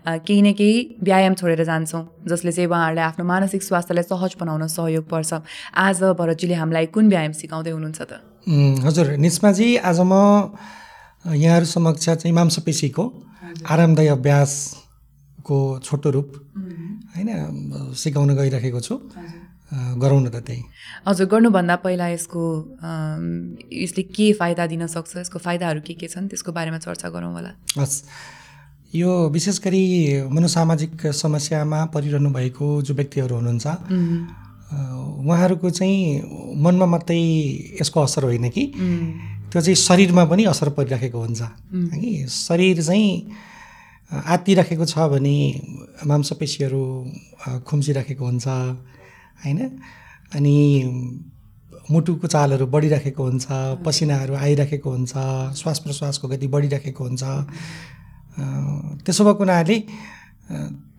केही 0.06 0.42
न 0.42 0.52
केही 0.54 1.02
व्यायाम 1.02 1.34
छोडेर 1.34 1.64
जान्छौँ 1.64 2.02
जसले 2.28 2.52
चाहिँ 2.52 2.68
उहाँहरूलाई 2.70 3.04
आफ्नो 3.04 3.24
मानसिक 3.24 3.62
स्वास्थ्यलाई 3.62 4.04
सहज 4.06 4.36
बनाउन 4.40 4.66
सहयोग 4.70 5.04
पर्छ। 5.10 5.42
आज 5.76 6.02
भरतजीले 6.14 6.54
हामीलाई 6.54 6.86
कुन 6.94 7.08
व्यायाम 7.08 7.32
सिकाउँदै 7.36 7.70
हुनुहुन्छ 7.70 8.00
त? 8.00 8.12
हजुर 8.86 9.06
निस्माजी 9.18 9.68
आज 9.82 10.00
म 10.00 10.14
यहाँहरू 11.36 11.66
समक्ष 11.66 12.04
चाहिँ 12.04 12.32
मांसपेशीको 12.32 13.04
आरामदायी 13.64 14.08
अभ्यासको 14.08 15.58
छोटो 15.84 16.10
रूप 16.10 16.28
होइन 17.16 17.28
सिकाउन 17.94 18.36
गइरहेको 18.36 18.80
छु। 18.80 18.94
अ, 18.96 19.94
गरौँ 19.98 20.20
न 20.22 20.28
त 20.28 20.36
त्यही। 20.36 20.62
हजुर 21.08 21.26
गर्नुभन्दा 21.26 21.76
पहिला 21.76 22.08
यसको 22.08 22.42
यसले 23.72 24.02
के 24.02 24.32
फाइदा 24.32 24.66
दिन 24.66 24.86
सक्छ 24.86 25.16
यसको 25.16 25.38
फाइदाहरू 25.38 25.80
के 25.80 25.94
के 25.94 26.08
छन् 26.08 26.28
त्यसको 26.28 26.52
बारेमा 26.52 26.78
चर्चा 26.78 27.08
गरौँ 27.08 27.32
होला। 27.32 27.52
हस्। 27.78 28.02
यो 28.94 29.28
विशेष 29.28 29.58
गरी 29.60 29.82
मनोसामाजिक 30.28 31.06
समस्यामा 31.06 31.84
परिरहनु 31.84 32.30
भएको 32.30 32.82
जो 32.82 32.94
व्यक्तिहरू 32.94 33.34
हुनुहुन्छ 33.36 33.66
उहाँहरूको 35.24 35.70
चाहिँ 35.70 36.22
मनमा 36.56 36.86
मात्रै 36.86 37.18
यसको 37.80 38.00
असर 38.00 38.22
होइन 38.24 38.50
कि? 38.50 38.72
त्यो 39.52 39.62
चाहिँ 39.62 39.74
शरीरमा 39.74 40.24
पनि 40.24 40.44
असर 40.44 40.68
परिराखेको 40.68 41.18
हुन्छ। 41.18 41.42
कि? 41.74 42.26
शरीर 42.30 42.82
चाहिँ 42.82 43.30
आत्तिराखेको 44.14 44.84
छ 44.84 44.98
भने 45.12 45.36
मांसपेशीहरू 46.06 46.82
अ, 47.46 47.58
खुम्चिराखेको 47.66 48.24
हुन्छ 48.24 48.46
होइन? 49.44 49.60
अनि 50.34 50.56
मुटुको 51.90 52.26
चालहरू 52.26 52.66
बढिराखेको 52.66 53.22
हुन्छ 53.24 53.46
पसिनाहरू 53.84 54.34
आइराखेको 54.34 54.90
हुन्छ 54.90 55.12
श्वास 55.60 55.78
प्रश्वासको 55.84 56.28
गति 56.28 56.46
बढिराखेको 56.48 57.04
हुन्छ। 57.04 57.22
त्यसो 59.04 59.24
भएको 59.24 59.42
हुनाले 59.44 59.78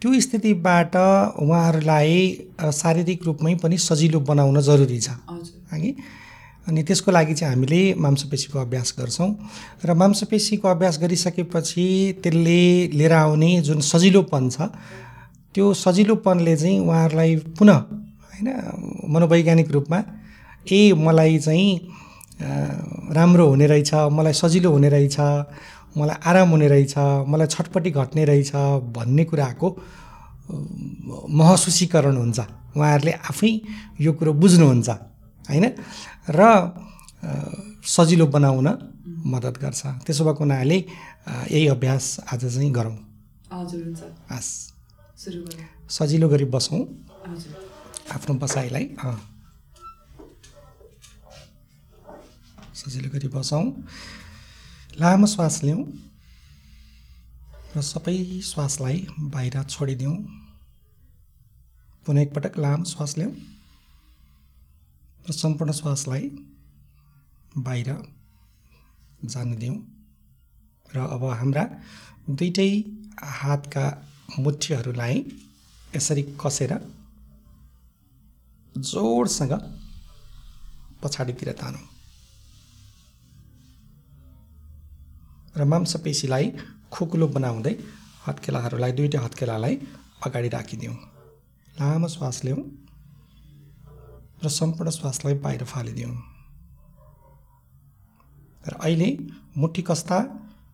त्यो 0.01 0.19
स्थितिबाट 0.21 0.95
उहाँहरूलाई 1.41 2.13
शारीरिक 2.73 3.23
रूपमै 3.25 3.56
पनि 3.63 3.78
सजिलो 3.78 4.19
बनाउन 4.30 4.62
जरुरी 4.62 4.99
छ। 4.99 5.10
हगि 5.71 5.91
अनि 6.67 6.84
त्यसको 6.84 7.12
लागि 7.12 7.34
चाहिँ 7.34 7.54
हामीले 7.54 7.93
मांसपेशीको 7.93 8.60
अभ्यास 8.60 8.93
गर्छौँ। 8.99 9.30
र 9.86 9.93
मांसपेशीको 9.93 10.67
अभ्यास 10.67 10.99
गरिसकेपछि 11.01 11.88
त्यसले 12.23 12.62
लिएर 12.93 13.13
आउने 13.13 13.51
जुन 13.62 13.80
सजिलोपन 13.82 14.49
छ 14.49 14.62
त्यो 15.56 15.73
सजिलोपनले 15.73 16.56
चाहिँ 16.58 16.80
उहाँहरूलाई 16.80 17.36
पुनः 17.58 17.78
होइन 18.28 18.47
मनोवैज्ञानिक 19.13 19.71
रूपमा 19.71 19.99
ए 20.67 20.80
मलाई 20.97 21.38
चाहिँ 21.39 21.69
राम्रो 23.13 23.47
हुने 23.47 23.67
रहेछ 23.67 23.93
मलाई 24.12 24.34
सजिलो 24.34 24.71
हुने 24.71 24.89
रहेछ 24.89 25.17
मलाई 25.97 26.17
आराम 26.25 26.49
हुने 26.49 26.67
रहेछ 26.67 26.97
मलाई 27.30 27.47
छटपट्टि 27.47 27.91
घट्ने 27.91 28.25
रहेछ 28.25 28.51
भन्ने 28.95 29.23
कुराको 29.23 29.67
महसुसीकरण 31.30 32.17
हुन्छ। 32.17 32.39
उहाँहरूले 32.75 33.12
आफै 33.30 33.51
यो 34.01 34.12
कुरो 34.13 34.34
बुझ्नुहुन्छ 34.34 34.89
होइन? 35.49 35.65
र 36.27 36.41
सजिलो 37.85 38.25
बनाउन 38.27 38.67
मद्दत 39.25 39.55
गर्छ। 39.61 39.81
त्यसो 40.05 40.23
भएको 40.25 40.41
हुनाले 40.43 40.77
यही 41.53 41.67
अभ्यास 41.67 42.05
आज 42.33 42.41
चाहिँ 42.45 42.71
गरौँ। 42.73 42.97
हस्। 44.31 44.49
सजिलो 45.89 46.27
गरी 46.29 46.45
बसौँ। 46.45 46.81
आफ्नो 48.15 48.33
बसाइलाई। 48.41 48.85
सजिलो 52.75 53.09
गरी 53.13 53.27
बसौँ 53.33 53.63
लामो 54.99 55.27
श्वास 55.27 55.63
लिउँ 55.63 55.81
र 57.75 57.81
सबै 57.81 58.17
श्वासलाई 58.41 58.97
बाहिर 59.33 59.63
छोडिदिउँ। 59.63 60.15
पुनः 62.05 62.21
एकपटक 62.21 62.57
लामो 62.59 62.83
श्वास 62.85 63.17
लिउँ। 63.17 63.31
र 65.27 65.31
सम्पूर्ण 65.33 65.71
श्वासलाई 65.71 66.29
बाहिर 67.57 67.89
जान 69.25 69.55
दिउँ। 69.57 69.77
र 70.95 70.97
अब 71.15 71.23
हाम्रा 71.39 71.63
दुइटै 72.29 72.69
हातका 73.39 73.85
मुठीहरूलाई 74.39 75.15
यसरी 75.95 76.23
कसेर 76.41 76.73
जोडसँग 78.75 79.53
पछाडितिर 81.03 81.51
तानौँ। 81.61 81.85
र 85.57 85.63
मांसपेशीलाई 85.65 86.45
खोकुलो 86.93 87.27
बनाउँदै 87.27 87.75
हत्केलाहरूलाई 88.27 88.91
दुईवटा 88.91 89.19
हत्केलालाई 89.25 89.75
अगाडि 90.25 90.49
राखिदिउँ। 90.49 90.95
लामो 91.77 92.07
श्वास 92.07 92.43
लिउँ। 92.45 92.61
र 94.45 94.49
सम्पूर्ण 94.51 94.91
श्वासलाई 94.91 95.34
बाहिर 95.43 95.63
फालिदिउँ। 95.65 96.15
र 98.67 98.73
अहिले 98.81 99.10
मुठी 99.58 99.81
कस्ता 99.81 100.17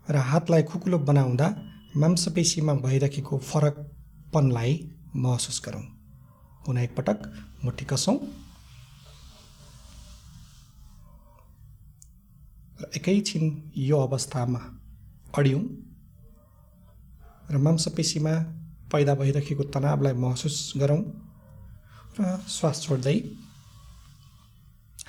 र 0.10 0.16
हातलाई 0.30 0.64
खुकुलो 0.64 0.98
बनाउँदा 1.00 1.48
मांसपेशीमा 1.96 2.74
भइरहेको 2.84 3.38
फरकपनलाई 3.40 4.74
महसुस 5.16 5.62
गरौँ। 5.66 5.82
पुनः 6.66 6.82
एकपटक 6.82 7.20
मुठी 7.66 7.86
कसौँ। 7.86 8.18
र 12.82 12.90
एकैछिन 12.96 13.44
यो 13.78 13.98
अवस्थामा 13.98 14.60
अडियौँ 15.38 15.64
र 17.52 17.58
मांसपेशीमा 17.58 18.34
पैदा 18.92 19.14
भइरहेको 19.16 19.64
तनावलाई 19.74 20.14
महसुस 20.24 20.74
गरौँ 20.78 21.02
र 22.20 22.38
श्वास 22.50 22.82
छोड्दै 22.84 23.18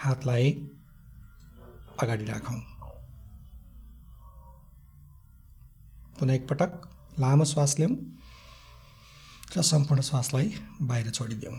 हातलाई 0.03 0.51
अगाडि 2.03 2.25
राखौँ। 2.25 2.59
पुनः 6.19 6.35
एकपटक 6.35 6.73
लामो 7.21 7.45
श्वास 7.45 7.79
लिउँ 7.79 7.95
र 9.57 9.63
सम्पूर्ण 9.63 10.03
श्वासलाई 10.03 10.49
बाहिर 10.83 11.11
छोडिदिउँ 11.11 11.55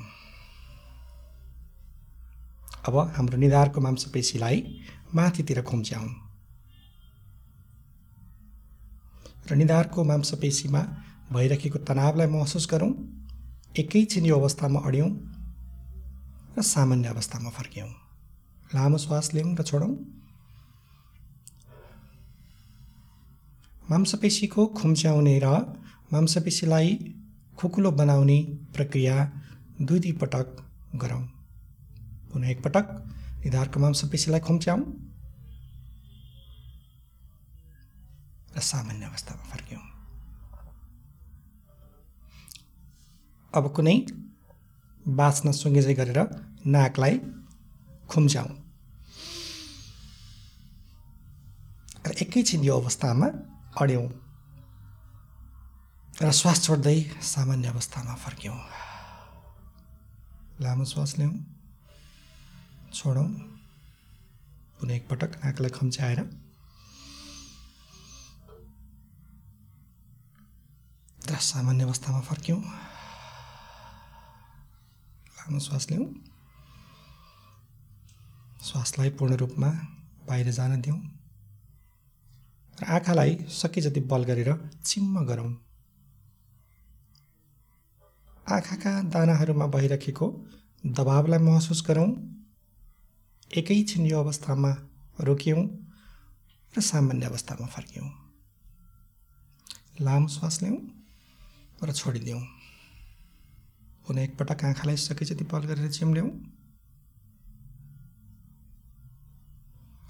अब 2.88 2.95
हाम्रो 3.15 3.38
निधारको 3.38 3.82
मांसपेशीलाई 3.82 4.58
माथितिर 5.15 5.62
खुम्च्याउँ। 5.63 6.10
र 9.47 9.56
निधारको 9.56 10.03
मांसपेशीमा 10.03 10.82
भइरहेको 11.34 11.79
तनावलाई 11.88 12.27
महसुस 12.27 12.67
गरौँ 12.71 12.91
एकैछिन 13.79 14.25
यो 14.25 14.39
अवस्थामा 14.39 14.79
अड्यौँ 14.88 15.12
र 16.58 16.62
सामान्य 16.75 17.08
अवस्थामा 17.10 17.49
फर्क्यौँ। 17.49 18.03
लामो 18.76 18.98
श्वास 18.98 19.34
लिउँ 19.34 19.56
र 19.56 19.64
छोडौँ। 19.64 19.94
मांसपेशीको 23.90 24.66
खुम्च्याउने 24.80 25.36
र 25.44 25.48
मांसपेशीलाई 26.14 26.90
खुकुलो 27.58 27.92
बनाउने 27.92 28.40
प्रक्रिया 28.76 29.16
दुई 29.82 30.00
दुई 30.00 30.12
पटक 30.22 30.48
गरौँ। 30.96 31.22
पुनः 32.32 32.50
एकपटक 32.50 32.86
निधारको 33.46 33.80
मांसपेशीलाई 33.80 34.40
खुम्च्याउँ 34.40 34.82
र 38.56 38.60
सामान्य 38.62 39.06
अवस्थामा 39.06 39.44
फर्क्यौँ। 39.52 39.82
अब 43.54 43.72
कुनै 43.76 43.98
बाँच्न 45.06 45.52
सुँगेजै 45.52 45.94
गरेर 45.94 46.20
नाकलाई 46.66 47.20
खुम्च्याउँ। 48.10 48.62
एकैछिन 52.34 52.63
यो 52.65 52.74
अवस्थामा 52.82 53.28
अड्यौँ 53.78 54.10
र 56.17 56.32
श्वास 56.34 56.58
छोड्दै 56.65 56.98
सामान्य 57.22 57.67
अवस्थामा 57.69 58.13
फर्क्यौँ। 58.17 58.58
लामो 60.62 60.86
श्वास 60.91 61.13
लिउँ 61.19 61.34
छोडौँ 62.89 63.28
पुनः 64.80 64.93
एकपटक 64.96 65.32
नाकलाई 65.46 65.72
खम्च्याएर। 65.78 66.19
र 71.30 71.32
सामान्य 71.54 71.84
अवस्थामा 71.84 72.22
फर्क्यौँ। 72.34 72.62
लामो 75.38 75.60
श्वास 75.69 75.84
लिउँ 75.91 76.06
श्वासलाई 78.65 79.10
पूर्ण 79.22 79.34
रूपमा 79.38 79.69
बाहिर 80.28 80.52
जान 80.52 80.82
दिउँ। 80.82 81.12
र 82.78 82.86
आँखालाई 82.86 83.36
सके 83.52 83.82
जति 83.82 84.00
बल 84.12 84.24
गरेर 84.24 84.50
चिम्म 84.86 85.26
गरौँ। 85.26 85.52
आँखाका 88.52 88.92
दानाहरूमा 89.10 89.68
भइराखेको 89.68 90.28
दबावलाई 90.86 91.40
महसुस 91.40 91.84
गरौँ। 91.88 92.10
एकैछिन 93.52 94.06
यो 94.06 94.20
अवस्थामा 94.20 94.72
रोक्यौँ 95.20 95.64
र 96.74 96.82
सामान्य 96.82 97.26
अवस्थामा 97.26 97.68
फर्क्यौँ। 97.68 98.10
लामो 100.02 100.28
श्वास 100.28 100.62
लिउँ 100.64 100.78
र 101.84 101.92
छोडिदिउँ 101.94 102.42
पुनः 104.06 104.22
एकपटक 104.22 104.64
आँखालाई 104.66 104.98
सके 104.98 105.26
जति 105.26 105.44
बल 105.46 105.64
गरेर 105.70 105.92
चिम्ल्याउँ 105.92 106.32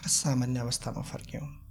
र 0.04 0.08
सामान्य 0.10 0.60
अवस्थामा 0.60 1.02
फर्क्यौँ। 1.04 1.62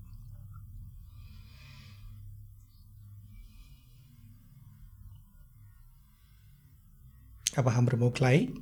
अब 7.59 7.69
हाम्रो 7.69 7.99
मुखलाई 7.99 8.55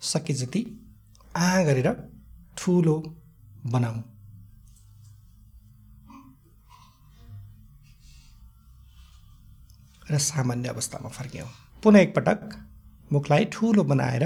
सके 0.00 0.32
जति 0.32 0.90
आ 1.36 1.62
गरेर 1.62 2.12
ठुलो 2.58 3.20
बनाऊ। 3.66 4.02
र 10.10 10.18
सामान्य 10.18 10.68
अवस्थामा 10.68 11.08
फर्क्यौँ। 11.08 11.48
पुनः 11.82 11.98
एकपटक 11.98 12.70
मुखलाई 13.12 13.44
ठुलो 13.44 13.84
बनाएर 13.84 14.24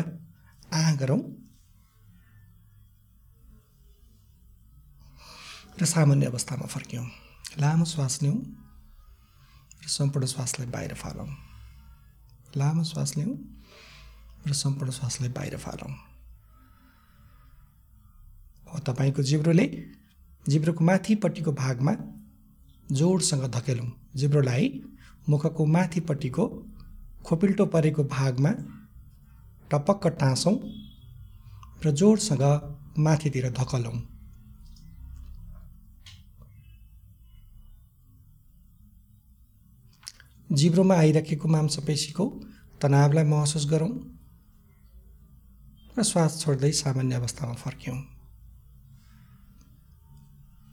आ 0.75 0.95
गरौँ। 0.95 1.21
र 5.83 5.85
सामान्य 5.85 6.27
अवस्थामा 6.27 6.67
फर्क्यौँ। 6.67 7.07
लामो 7.59 7.85
श्वास 7.85 8.23
लिउँ। 8.23 8.39
र 9.85 9.89
सम्पूर्ण 9.89 10.27
श्वासलाई 10.27 10.69
बाहिर 10.69 10.95
फालौँ। 10.95 11.48
लामो 12.59 12.85
श्वास 12.85 13.17
लिउँ 13.17 13.37
र 14.47 14.53
सम्पूर्ण 14.55 14.91
श्वासलाई 14.93 15.31
बाहिर 15.33 15.57
फालौँ 15.57 15.93
अब 18.69 18.81
तपाईँको 18.87 19.23
जिब्रोले 19.23 19.67
जिब्रोको 20.49 20.85
माथिपट्टिको 20.85 21.53
भागमा 21.53 21.93
जोडसँग 22.93 23.45
धकेलौँ। 23.55 23.89
जिब्रोलाई 24.17 24.67
मुखको 25.29 25.65
माथिपट्टिको 25.67 26.45
खोपिल्टो 27.27 27.67
परेको 27.67 28.05
भागमा 28.11 28.51
टपक्क 29.71 30.07
टाँसौँ 30.21 30.55
र 31.85 31.91
जोडसँग 31.93 32.45
माथितिर 32.99 33.51
धकलौँ। 33.53 33.97
जिब्रोमा 40.51 40.95
आइराखेको 40.95 41.49
मांसपेशीको 41.49 42.25
तनावलाई 42.83 43.25
महसुस 43.25 43.67
गरौँ 43.71 43.91
र 45.99 46.03
श्वास 46.03 46.41
छोड्दै 46.41 46.71
सामान्य 46.73 47.15
अवस्थामा 47.15 47.55
फर्क्यौँ। 47.55 47.97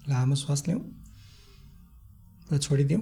लामो 0.09 0.35
श्वास 0.35 0.67
लिउँ 0.67 0.81
र 2.53 2.57
छोडिदिउँ। 2.57 3.01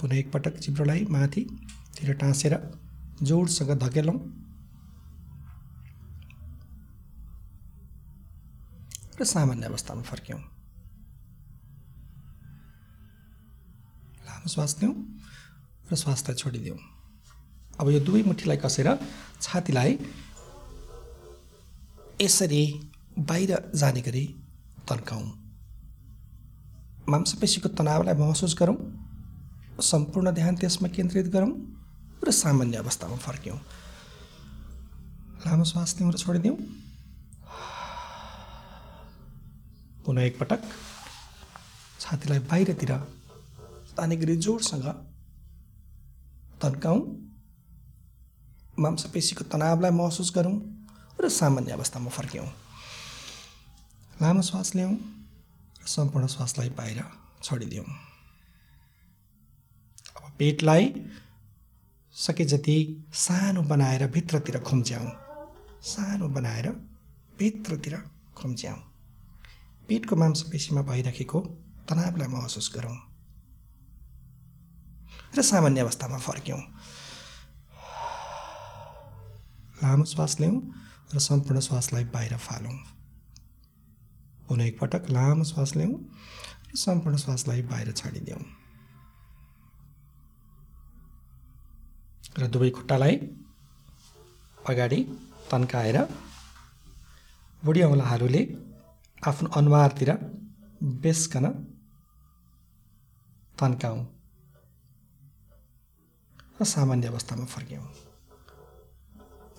पुनः 0.00 0.16
एकपटक 0.16 0.58
जिब्रोलाई 0.60 1.04
माथितिर 1.10 2.12
टाँसेर 2.14 2.54
जोडसँग 3.22 3.70
धकेलौँ। 3.82 4.18
र 9.20 9.24
सामान्य 9.24 9.66
अवस्थामा 9.66 10.02
फर्क्यौँ। 10.02 10.40
लामो 14.26 14.48
श्वास 14.48 14.76
लिउँ 14.82 14.94
र 15.90 15.96
श्वासलाई 15.96 16.36
छोडिदिउँ। 16.36 16.78
अब 17.80 17.86
यो 17.90 18.00
दुवै 18.06 18.22
मुठीलाई 18.22 18.56
कसेर 18.64 18.88
छातीलाई 19.40 19.90
यसरी 22.20 22.62
बाहिर 23.18 23.52
जाने 23.74 24.00
गरी 24.02 24.24
तन्काउँ। 24.88 25.26
मांसपेशीको 27.08 27.68
तनावलाई 27.78 28.14
महसुस 28.14 28.54
गरौँ 28.60 28.76
सम्पूर्ण 29.80 30.30
ध्यान 30.34 30.54
त्यसमा 30.60 30.88
केन्द्रित 30.90 31.26
गरौँ 31.32 31.52
र 32.26 32.30
सामान्य 32.34 32.76
अवस्थामा 32.78 33.16
फर्क्यौँ। 33.16 33.58
लामो 35.46 35.64
श्वास 35.64 35.96
लिउँ 35.98 36.12
र 36.12 36.16
छोडिदिउँ। 36.18 36.56
पुनः 40.04 40.22
एकपटक 40.22 40.60
छातीलाई 42.00 42.38
बाहिरतिर 42.50 42.92
ताने 43.96 44.16
गरी 44.16 44.36
जोडसँग 44.36 44.86
तन्काउँ। 46.62 47.00
मांसपेशीको 48.78 49.44
तनावलाई 49.44 49.90
महसुस 49.90 50.32
गरौँ 50.36 50.56
र 51.20 51.28
सामान्य 51.28 51.72
अवस्थामा 51.72 52.10
फर्क्यौँ। 52.10 52.46
लामो 54.22 54.42
श्वास 54.42 54.74
लिउँ 54.74 54.92
र 55.82 55.86
सम्पूर्ण 55.86 56.26
श्वासलाई 56.26 56.68
बाहिर 56.68 57.02
छोडिदिउँ। 57.42 57.84
अब 60.16 60.32
पेटलाई 60.38 60.84
सके 62.14 62.44
जति 62.44 62.76
सानो 63.14 63.62
बनाएर 63.62 64.06
भित्रतिर 64.06 64.58
खुम्च्याउँ। 64.58 65.10
सानो 65.82 66.28
बनाएर 66.28 66.68
भित्रतिर 67.38 67.96
खुम्च्याउँ। 68.36 68.78
पेटको 69.88 70.16
मांसपेशीमा 70.16 70.82
भइराखेको 70.82 71.40
तनावलाई 71.88 72.28
महसुस 72.28 72.72
गरौँ। 72.76 73.07
र 75.36 75.42
सामान्य 75.42 75.80
अवस्थामा 75.80 76.18
फर्क्यौँ। 76.18 76.60
लामो 79.82 80.04
श्वास 80.04 80.40
लिउँ 80.40 80.56
र 81.14 81.18
सम्पूर्ण 81.18 81.60
श्वासलाई 81.60 82.04
बाहिर 82.14 82.36
फालौँ। 82.36 82.76
पुनः 84.48 84.64
एकपटक 84.64 85.10
लामो 85.10 85.44
श्वास 85.44 85.76
लिउँ 85.76 85.92
र 86.72 86.76
सम्पूर्ण 86.76 87.16
श्वासलाई 87.16 87.62
बाहिर 87.62 87.92
छाडिदिउँ। 87.92 88.42
र 92.38 92.46
दुवै 92.46 92.70
खुट्टालाई 92.70 93.14
अगाडि 94.68 95.00
तन्काएर 95.50 95.98
बुढी 97.62 97.82
औँलाहरूले 97.82 98.42
आफ्नो 99.28 99.48
अनुहारतिर 99.50 100.10
बेसकन 101.02 101.46
तन्काउँ। 103.58 104.17
र 106.60 106.64
सामान्य 106.64 107.08
अवस्थामा 107.08 107.44
फर्क्यौँ। 107.44 107.82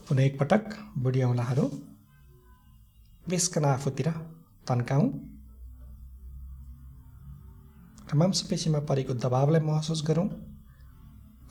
पुनः 0.07 0.23
एकपटक 0.23 0.63
बुढी 0.97 1.21
औँलाहरू 1.23 1.63
बेसकन 3.29 3.65
आफूतिर 3.65 4.09
तन्काउँ। 4.67 5.07
र 8.11 8.15
मांसपेशीमा 8.15 8.79
परेको 8.89 9.13
दबावलाई 9.15 9.61
महसुस 9.61 10.03
गरौँ 10.07 10.27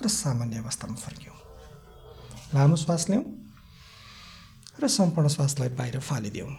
र 0.04 0.08
सामान्य 0.12 0.58
अवस्थामा 0.58 0.96
फर्क्यौँ। 0.96 1.36
लामो 2.54 2.76
श्वास 2.76 3.08
लिउँ 3.10 3.24
र 4.82 4.88
सम्पूर्ण 4.88 5.28
श्वासलाई 5.28 5.68
बाहिर 5.68 5.98
फालिदिउँ। 6.00 6.52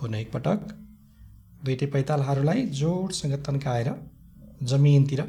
पुनः 0.00 0.18
एकपटक 0.18 0.60
दुइटै 1.64 1.86
पैतालहरूलाई 1.86 2.66
जोडसँग 2.78 3.34
तन्काएर 3.46 3.88
जमिनतिर 4.60 5.22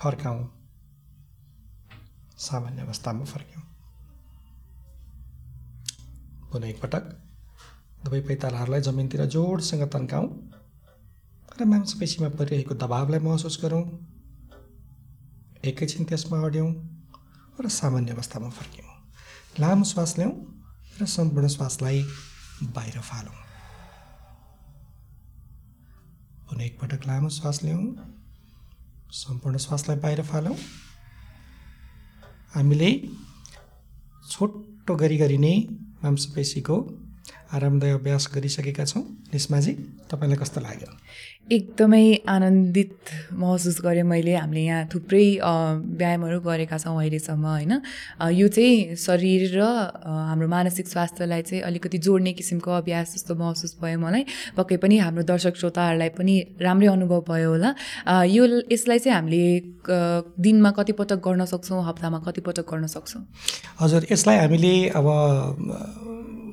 फर्काउँ 0.00 0.40
सामान्य 2.38 2.82
अवस्थामा 2.82 3.24
फर्क्यौँ 3.24 3.62
पुनः 6.52 6.68
एकपटक 6.68 7.04
दुवै 8.04 8.20
पैतालाहरूलाई 8.28 8.80
जमिनतिर 8.88 9.24
जोडसँग 9.34 9.82
तन्काउँ 9.92 10.28
र 11.60 11.64
मांसपेशीमा 11.72 12.28
परिरहेको 12.38 12.74
दबावलाई 12.82 13.20
महसुस 13.26 13.58
गरौँ 13.64 13.84
एकैछिन 15.70 16.04
त्यसमा 16.10 16.40
अड्यौँ 16.46 16.70
र 17.60 17.68
सामान्य 17.80 18.12
अवस्थामा 18.12 18.48
फर्क्यौँ 18.58 18.90
लामो 19.60 19.84
श्वास 19.92 20.18
लिउँ 20.18 20.34
र 21.00 21.06
सम्पूर्ण 21.16 21.48
श्वासलाई 21.56 22.02
बाहिर 22.74 23.00
फालौँ। 23.00 23.41
पुनः 26.52 26.64
एकपटक 26.64 27.06
लामो 27.06 27.28
श्वास 27.28 27.62
लिउँ 27.64 27.84
सम्पूर्ण 29.10 29.58
श्वासलाई 29.58 29.96
बाहिर 29.98 30.20
फालौँ। 30.22 30.54
हामीले 32.54 32.90
छोटो 34.30 34.96
गरी 35.02 35.16
गरी 35.16 35.38
नै 35.38 35.54
मांसपेशीको 36.02 36.76
आरामदायक 37.54 37.94
अभ्यास 37.94 38.28
गरिसकेका 38.34 38.84
छौँ। 38.84 39.02
निस्माजी 39.32 39.72
तपाईँलाई 40.10 40.38
कस्तो 40.40 40.60
लाग्यो? 40.60 40.90
एकदमै 41.52 42.24
आनन्दित 42.28 42.96
महसुस 43.34 43.80
गरेँ 43.84 44.02
मैले। 44.08 44.34
हामीले 44.34 44.62
यहाँ 44.62 44.88
थुप्रै 44.88 45.26
व्यायामहरू 46.00 46.40
गरेका 46.40 46.78
छौँ 46.78 46.96
अहिलेसम्म 46.96 47.44
होइन? 47.44 47.72
यो 48.32 48.48
चाहिँ 48.48 48.96
शरीर 48.96 49.58
र 49.58 49.62
हाम्रो 50.00 50.48
मानसिक 50.48 50.86
स्वास्थ्यलाई 50.88 51.42
चाहिँ 51.42 51.62
अलिकति 51.68 51.98
जोड्ने 51.98 52.32
किसिमको 52.40 52.70
अभ्यास 52.72 53.14
जस्तो 53.14 53.34
महसुस 53.36 53.76
भयो 53.82 53.98
मलाई। 54.00 54.24
पक्कै 54.56 54.76
पनि 54.80 54.96
हाम्रो 55.04 55.22
दर्शक 55.28 55.56
श्रोताहरूलाई 55.60 56.08
पनि 56.16 56.34
राम्रै 56.62 56.88
अनुभव 56.88 57.20
भयो 57.28 57.48
होला। 57.52 57.70
यो 58.32 58.42
यसलाई 58.72 58.98
चाहिँ 59.04 59.16
हामीले 59.18 59.44
दिनमा 60.40 60.70
कतिपटक 60.72 61.20
गर्न 61.20 61.44
सक्छौँ 61.52 61.84
हप्तामा 61.84 62.18
कतिपटक 62.26 62.64
गर्न 62.70 62.86
सक्छौँ? 62.86 63.22
हजुर 63.82 64.06
यसलाई 64.12 64.36
हामीले 64.46 64.72
अब 64.88 65.06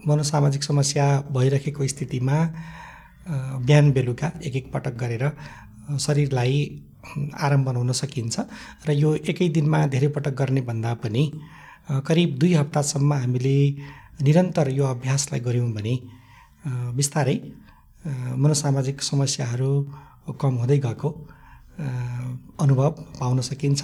मनोसामाजिक 0.10 0.64
समस्या 0.64 1.06
भइरहेको 1.36 1.88
स्थितिमा 1.94 2.38
बिहान 3.68 3.92
बेलुका 3.92 4.32
एक 4.48 4.56
एक 4.56 4.72
पटक 4.74 4.94
गरेर 5.02 5.24
शरीरलाई 6.00 6.56
आराम 7.46 7.64
बनाउन 7.66 7.92
सकिन्छ 8.02 8.36
र 8.88 8.92
यो 8.92 9.10
एकै 9.32 9.48
दिनमा 9.58 9.80
धेरै 9.94 10.08
पटक 10.16 10.34
गर्ने 10.42 10.62
भन्दा 10.70 10.94
पनि 11.04 11.24
करिब 12.08 12.38
दुई 12.40 12.54
हप्तासम्म 12.54 13.14
हामीले 13.14 13.58
निरन्तर 14.22 14.70
यो 14.70 14.86
अभ्यासलाई 14.86 15.40
गऱ्यौँ 15.48 15.72
भने 15.74 15.96
बिस्तारै 16.98 17.38
मनोसामाजिक 18.44 19.02
समस्याहरू 19.02 19.72
कम 20.42 20.54
हुँदै 20.62 20.78
गएको 20.86 21.10
अनुभव 22.64 22.90
पाउन 23.20 23.42
सकिन्छ 23.42 23.82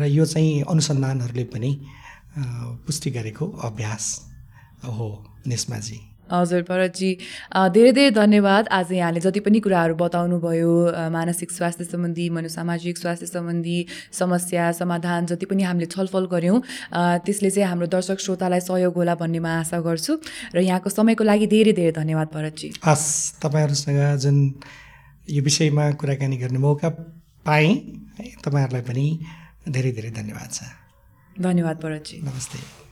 र 0.00 0.02
यो 0.08 0.24
चाहिँ 0.26 0.62
अनुसन्धानहरूले 0.62 1.44
पनि 1.52 1.70
पुष्टि 2.86 3.10
गरेको 3.10 3.46
अभ्यास 3.68 4.04
हो। 4.98 5.08
निस्माजी। 5.46 5.98
हजुर 6.28 6.62
भरतजी 6.68 7.10
धेरै 7.72 7.92
धेरै 7.96 8.10
धन्यवाद। 8.12 8.68
आज 8.68 8.92
यहाँले 8.92 9.20
जति 9.24 9.40
पनि 9.40 9.60
कुराहरू 9.64 9.94
बताउनु 9.96 10.36
भयो 10.40 10.72
अ, 10.92 11.08
मानसिक 11.08 11.50
स्वास्थ्य 11.50 11.84
सम्बन्धी 11.84 12.28
मनोसामाजिक 12.36 12.96
स्वास्थ्य 12.98 13.26
सम्बन्धी 13.26 13.78
समस्या 14.12 14.64
समाधान 14.76 15.26
जति 15.32 15.46
पनि 15.48 15.62
हामीले 15.64 15.86
छलफल 15.88 16.26
गऱ्यौँ 16.28 16.60
त्यसले 17.24 17.50
चाहिँ 17.50 17.68
हाम्रो 17.68 17.86
दर्शक 17.96 18.20
श्रोतालाई 18.20 18.60
सहयोग 18.60 18.94
होला 19.00 19.14
भन्ने 19.16 19.40
म 19.40 19.46
आशा 19.64 19.80
गर्छु। 19.80 20.12
र 20.52 20.60
यहाँको 20.68 20.90
समयको 20.92 21.24
लागि 21.24 21.46
धेरै 21.48 21.72
धेरै 21.72 21.92
धन्यवाद 21.96 22.28
भरतजी 22.34 22.68
हस् 22.84 23.08
तपाईँहरूसँग 23.40 24.00
जुन 24.20 24.36
यो 25.32 25.40
विषयमा 25.48 25.84
कुराकानी 25.96 26.36
गर्ने 26.44 26.58
मौका 26.60 26.88
पाएँ 27.48 27.72
तपाईँहरूलाई 28.44 28.84
पनि 28.84 29.06
धेरै 29.64 29.92
धेरै 29.96 30.10
धन्यवाद 30.12 30.48
छ। 30.52 30.60
धन्यवाद 31.40 31.76
भरतजी 31.80 32.20
नमस्ते। 32.20 32.87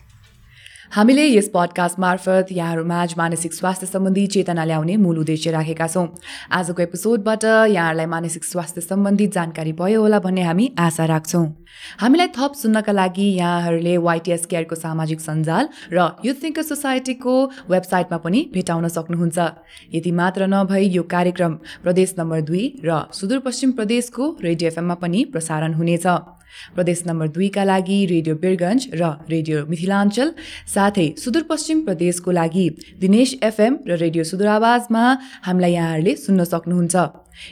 हामीले 0.93 1.25
यस 1.27 1.49
पडकास्ट 1.55 1.99
मार्फत 1.99 2.47
यहाँहरूमाझ 2.53 3.15
मानसिक 3.19 3.55
स्वास्थ्य 3.55 3.87
सम्बन्धी 3.87 4.27
चेतना 4.27 4.65
ल्याउने 4.65 4.97
मूल 4.97 5.19
उद्देश्य 5.19 5.51
राखेका 5.51 5.87
छौँ। 5.87 6.07
आजको 6.53 6.83
एपिसोडबाट 6.83 7.45
यहाँहरूलाई 7.45 8.07
मानसिक 8.07 8.45
स्वास्थ्य 8.45 8.81
सम्बन्धी 8.81 9.27
जानकारी 9.27 9.73
भयो 9.73 10.01
होला 10.01 10.19
भन्ने 10.19 10.43
हामी 10.43 10.71
आशा 10.79 11.05
राख्छौँ। 11.05 11.47
हामीलाई 12.01 12.29
थप 12.39 12.53
सुन्नका 12.55 12.93
लागि 12.93 13.27
यहाँहरूले 13.35 13.97
वाइटिएस 13.99 14.47
केयरको 14.47 14.75
सामाजिक 14.77 15.21
सञ्जाल 15.21 15.69
र 15.93 15.99
युथ 16.25 16.43
थिङ्कर 16.43 16.63
सोसाइटीको 16.63 17.35
वेबसाइटमा 17.71 18.19
पनि 18.23 18.41
भेटाउन 18.55 18.89
सक्नुहुन्छ। 18.89 19.39
यति 19.95 20.11
मात्र 20.13 20.47
नभई 20.47 20.87
यो 20.87 21.03
कार्यक्रम 21.03 21.53
प्रदेश 21.83 22.15
नम्बर 22.19 22.41
दुई 22.47 22.65
र 22.87 23.11
सुदूरपश्चिम 23.13 23.73
प्रदेशको 23.73 24.37
रेडियो 24.41 24.71
एफएममा 24.71 24.95
पनि 25.03 25.25
प्रसारण 25.35 25.75
हुनेछ। 25.75 26.07
प्रदेश 26.75 27.03
नम्बर 27.07 27.29
दुईका 27.29 27.65
लागि 27.65 27.99
रेडियो 28.07 28.35
बिरगन्ज 28.41 28.89
र 28.95 29.05
रेडियो 29.29 29.67
मिथिलाञ्चल 29.67 30.33
साथै 30.77 31.09
सुदूरपश्चिम 31.25 31.85
प्रदेशको 31.85 32.31
लागि 32.39 32.67
दिनेश 33.01 33.31
एफएम 33.43 33.77
र 33.89 33.97
रेडियो 34.03 34.25
सुदूर 34.31 34.49
आवाजमा 34.55 35.05
हामीलाई 35.47 35.73
यहाँहरूले 35.73 36.17
सुन्न 36.17 36.45
सक्नुहुन्छ। 36.45 36.97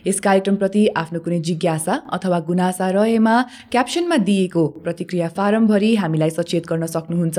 यस 0.06 0.18
कार्यक्रमप्रति 0.26 0.82
आफ्नो 0.96 1.18
कुनै 1.24 1.38
जिज्ञासा 1.46 1.94
अथवा 2.16 2.38
गुनासा 2.48 2.88
रहेमा 2.96 3.34
क्याप्सनमा 3.72 4.16
दिएको 4.28 4.62
प्रतिक्रिया 4.84 5.28
फारमभरि 5.36 5.90
हामीलाई 6.02 6.30
सचेत 6.30 6.66
गर्न 6.70 6.86
सक्नुहुन्छ। 6.94 7.38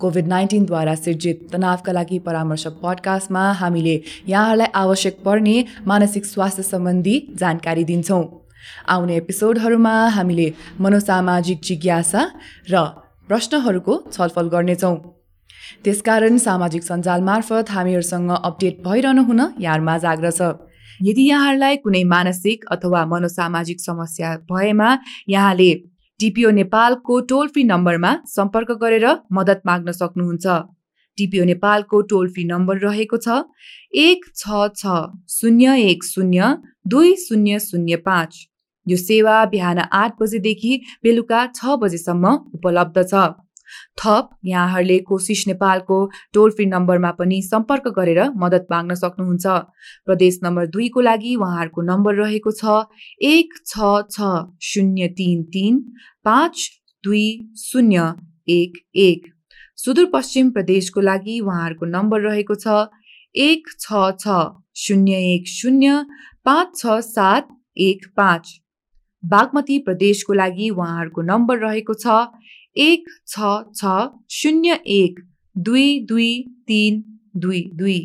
कोभिड 0.00 0.26
नाइन्टिनद्वारा 0.26 0.94
सिर्जित 1.04 1.46
तनावका 1.52 1.92
लागि 1.98 2.18
परामर्श 2.26 2.66
पडकास्टमा 2.82 3.44
हामीले 3.62 3.96
यहाँहरूलाई 4.28 4.70
आवश्यक 4.82 5.22
पर्ने 5.24 5.56
मानसिक 5.86 6.24
स्वास्थ्य 6.26 6.62
सम्बन्धी 6.62 7.16
जानकारी 7.40 7.84
दिन्छौँ। 7.84 8.24
आउने 8.94 9.16
एपिसोडहरूमा 9.16 9.96
हामीले 10.18 10.46
मनोसामाजिक 10.80 11.60
जिज्ञासा 11.62 12.22
र 12.70 12.86
प्रश्नहरूको 13.28 13.94
छलफल 14.12 14.48
गर्नेछौँ। 14.48 14.96
त्यसकारण 15.84 16.36
सामाजिक 16.38 16.82
सञ्जाल 16.82 17.20
मार्फत 17.22 17.70
हामीहरूसँग 17.70 18.30
अपडेट 18.40 18.80
भइरहनु 18.86 19.22
हुन 19.24 19.40
यहाँहरूमा 19.60 19.94
आग्रह 20.12 20.30
छ। 20.30 20.52
यदि 21.00 21.22
यहाँहरूलाई 21.28 21.76
कुनै 21.84 22.02
मानसिक 22.12 22.64
अथवा 22.72 23.04
मनोसामाजिक 23.06 23.80
समस्या 23.80 24.30
भएमा 24.50 24.88
यहाँले 25.28 25.70
टिपिओ 26.20 26.50
नेपालको 26.50 27.20
टोल 27.30 27.48
फ्री 27.52 27.62
नम्बरमा 27.64 28.12
सम्पर्क 28.26 28.70
गरेर 28.82 29.06
मद्दत 29.32 29.60
माग्न 29.66 29.92
सक्नुहुन्छ। 29.92 30.46
टिपिओ 31.18 31.44
नेपालको 31.44 32.00
टोल 32.10 32.28
फ्री 32.32 32.44
नम्बर 32.44 32.76
रहेको 32.78 33.16
छ 33.18 33.36
एक 33.94 34.24
छ 34.34 34.66
छ 34.76 34.96
शून्य 35.30 35.76
एक 35.84 36.04
शून्य 36.04 36.52
दुई 36.88 37.14
शून्य 37.18 37.58
शून्य 37.60 37.96
पाँच। 38.08 38.36
यो 38.86 38.96
सेवा 38.96 39.36
बिहान 39.52 39.78
आठ 39.78 40.12
बजेदेखि 40.20 40.72
बेलुका 41.04 41.40
छ 41.54 41.76
बजेसम्म 41.82 42.32
उपलब्ध 42.54 43.02
छ। 43.04 43.28
थप 43.98 44.30
यहाँहरूले 44.44 44.98
कोसिस 45.08 45.44
नेपालको 45.48 45.98
टोल 46.34 46.50
फ्री 46.50 46.66
नम्बरमा 46.66 47.10
पनि 47.18 47.40
सम्पर्क 47.42 47.88
गरेर 47.96 48.20
मद्दत 48.36 48.66
माग्न 48.70 48.94
सक्नुहुन्छ। 48.96 49.46
प्रदेश 50.06 50.38
नम्बर 50.42 50.66
दुईको 50.74 51.00
लागि 51.00 51.34
उहाँहरूको 51.36 51.82
नम्बर 51.82 52.14
रहेको 52.16 52.52
छ 52.52 52.80
एक 53.26 53.54
छ 53.66 53.94
छ 54.10 54.34
शून्य 54.64 55.08
तिन 55.18 55.42
तिन 55.54 55.80
पाँच 56.24 56.68
दुई 57.04 57.26
शून्य 57.60 58.12
एक 58.48 58.78
एक। 58.96 59.26
सुदूरपश्चिम 59.78 60.50
प्रदेशको 60.50 61.00
लागि 61.00 61.40
उहाँहरूको 61.40 61.86
नम्बर 61.88 62.20
रहेको 62.20 62.54
छ 62.56 62.76
एक 63.34 63.68
छ 63.80 64.04
छ 64.20 64.36
शून्य 64.76 65.18
एक 65.32 65.48
शून्य 65.48 66.04
पाँच 66.44 66.76
छ 66.76 67.00
सात 67.02 67.48
एक 67.78 68.06
पाँच। 68.16 68.48
बागमती 69.22 69.78
प्रदेशको 69.78 70.32
लागि 70.32 70.68
उहाँहरूको 70.70 71.22
नम्बर 71.22 71.58
रहेको 71.58 71.94
छ 71.94 72.16
एक 72.76 73.08
छ 73.26 73.50
छ 73.74 73.96
शून्य 74.30 74.78
एक 74.86 75.20
दुई 75.56 75.88
दुई 76.08 76.30
तिन 76.66 77.02
दुई 77.36 77.62
दुई। 77.74 77.98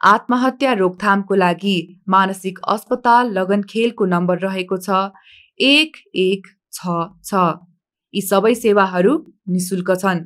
आत्महत्या 0.00 0.72
रोकथामको 0.72 1.34
लागि 1.34 1.76
मानसिक 2.08 2.58
अस्पताल 2.68 3.32
लगनखेलको 3.32 4.04
नम्बर 4.06 4.38
रहेको 4.38 4.76
छ। 4.78 5.10
एक 5.60 5.96
एक 6.14 6.46
छ 6.72 6.96
छ। 7.24 7.42
यी 8.14 8.20
सबै 8.22 8.54
सेवाहरू 8.54 9.12
निशुल्क 9.48 9.90
छन्। 10.00 10.24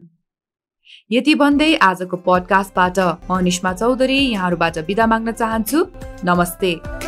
यति 1.11 1.35
भन्दै 1.35 1.75
आजको 1.83 2.17
पडकास्टबाट 2.27 2.99
म 3.31 3.41
निष्मा 3.45 3.73
चौधरी 3.75 4.19
यहाँहरूबाट 4.19 4.79
बिदा 4.87 5.07
माग्न 5.07 5.33
चाहन्छु। 5.33 5.85
नमस्ते। 6.25 7.08